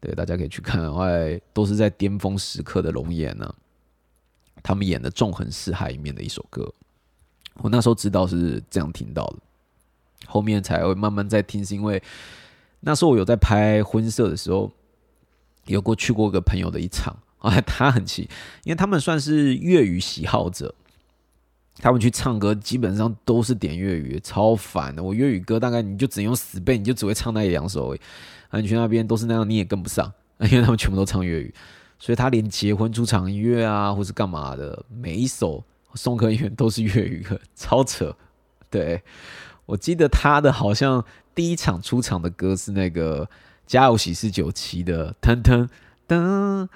[0.00, 3.54] 对，大家可以去看，外都是在巅峰时刻的龙颜呢，
[4.62, 6.70] 他们演的纵横四海里面的一首歌。
[7.58, 9.36] 我那时候知道是这样听到的，
[10.26, 12.02] 后面才会慢慢在听，是因为
[12.80, 14.70] 那时候我有在拍婚摄的时候，
[15.66, 18.28] 有过去过一个朋友的一场 啊，他很奇，
[18.64, 20.74] 因为他们算是粤语喜好者，
[21.78, 25.02] 他们去唱歌基本上都是点粤语，超烦的。
[25.02, 27.94] 我粤语歌大概你就只用死背，你就只会唱那一两首，
[28.48, 31.54] 啊，你去那边都是那样，你也跟不上， 因为他们全部都唱粤语，
[31.98, 35.64] 所以他连结婚出场音乐啊，或是干嘛的，每一首。
[35.96, 38.16] 送客音乐都是粤语歌， 超扯。
[38.68, 39.00] 对
[39.64, 41.04] 我记得他的好像
[41.36, 43.24] 第一场出场的歌是那个
[43.66, 45.68] 《家有喜事九七》的噔噔
[46.08, 46.68] 噔，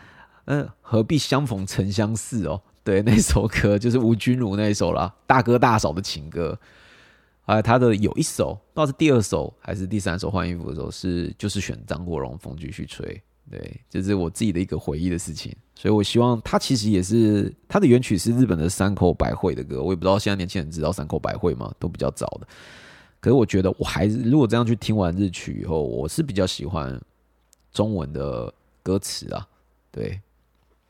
[0.46, 2.60] 嗯，何必相逢曾相识哦。
[2.82, 6.58] 对， 那首歌就是吴君如那一首啦，大哥大嫂的情歌。
[7.44, 13.06] 啊，他的有一首，不知道是第二首还是第三首换衣服的时候，是就是选张国荣《风继续吹》。
[13.50, 21.72] 对，这是我自己的一个回忆的事情，所以我希望他其实也是他的原曲是日本的山口百惠的歌，我也不知道现在年轻人知道山口百惠吗？
[21.78, 22.46] 都比较早的，
[23.20, 27.00] 可是我觉得我还是如果这样去听完日曲以后，我是比较喜欢
[27.72, 28.52] 中文的
[28.82, 29.46] 歌词啊，
[29.90, 30.20] 对，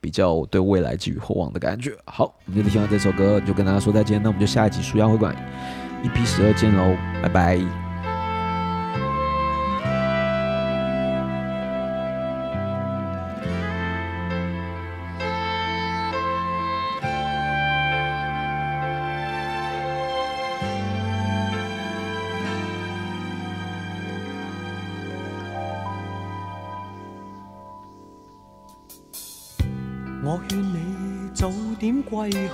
[0.00, 1.96] 比较对未来寄予厚望的感觉。
[2.04, 5.34] 好，我们就听完这首歌，就跟大家说再见，那我们就下一集书鸭会馆
[6.04, 7.88] 一 P 十二见喽，拜拜。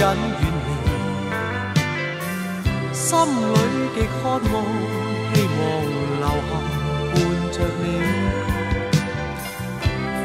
[0.00, 0.68] 忍远离，
[2.94, 3.54] 心里
[3.94, 4.40] 极渴望，
[5.34, 5.60] 希望
[6.20, 6.50] 留下
[7.12, 7.14] 伴
[7.52, 7.84] 着你。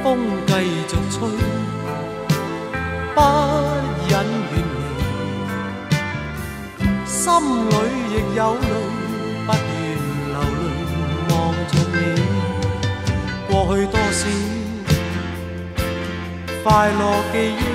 [0.01, 0.07] 风
[0.47, 0.49] 继
[0.87, 1.13] 续吹，
[3.13, 3.17] 不
[4.07, 4.13] 忍远
[4.49, 4.53] 离，
[7.05, 7.19] 心
[7.67, 7.71] 里
[8.13, 8.63] 亦有泪，
[9.45, 9.83] 不愿
[10.31, 10.63] 流泪
[11.27, 11.31] 望
[11.67, 11.95] 着你。
[13.49, 14.23] 过去多少
[16.63, 17.01] 快乐
[17.33, 17.74] 记忆。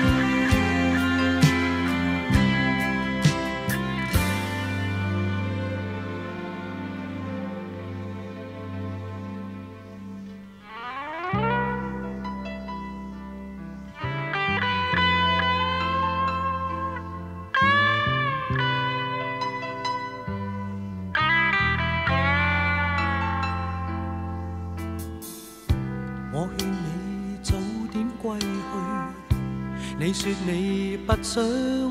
[31.23, 31.41] 想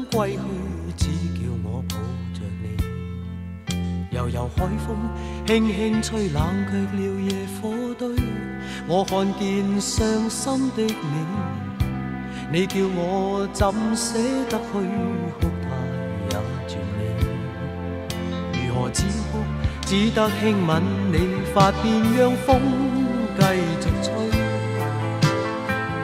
[0.07, 0.39] 归去，
[0.97, 1.97] 只叫我抱
[2.35, 2.65] 着你。
[4.11, 4.97] 悠悠海风
[5.47, 8.09] 轻轻吹，冷却了野火堆。
[8.89, 10.93] 我看见伤心的你，
[12.53, 14.19] 你叫我怎舍
[14.49, 14.73] 得去
[15.39, 15.65] 哭態
[16.31, 16.35] 也
[16.67, 17.01] 絕美。
[18.53, 19.39] 如何止哭，
[19.87, 21.15] 只得轻吻你
[21.55, 22.61] 发边，让风
[23.39, 23.43] 继
[23.81, 24.11] 续吹，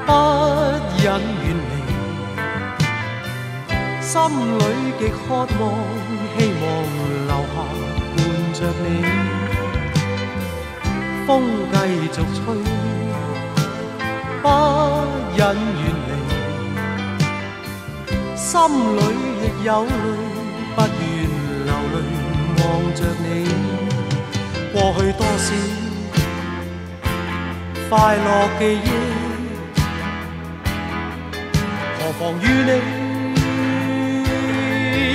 [0.07, 0.13] 不
[1.03, 1.76] 忍远离。
[4.17, 4.65] 心裏
[4.99, 5.45] 極渴望，
[6.39, 6.65] 希望
[7.29, 7.55] 留下
[8.17, 8.19] 伴
[8.55, 8.85] 着你。
[11.27, 11.29] 風
[11.71, 11.77] 繼
[12.15, 12.39] 續吹，
[14.43, 14.45] 不
[15.37, 15.41] 忍
[15.77, 16.11] 遠離。
[18.35, 18.49] 心
[18.97, 18.99] 裏
[19.43, 19.87] 亦有淚，
[20.75, 21.05] 不願
[21.67, 21.95] 流淚
[22.57, 22.65] 望
[22.95, 23.29] 着你。
[24.73, 25.47] 過去多少
[27.91, 28.89] 快樂記憶，
[31.99, 32.71] 何妨與你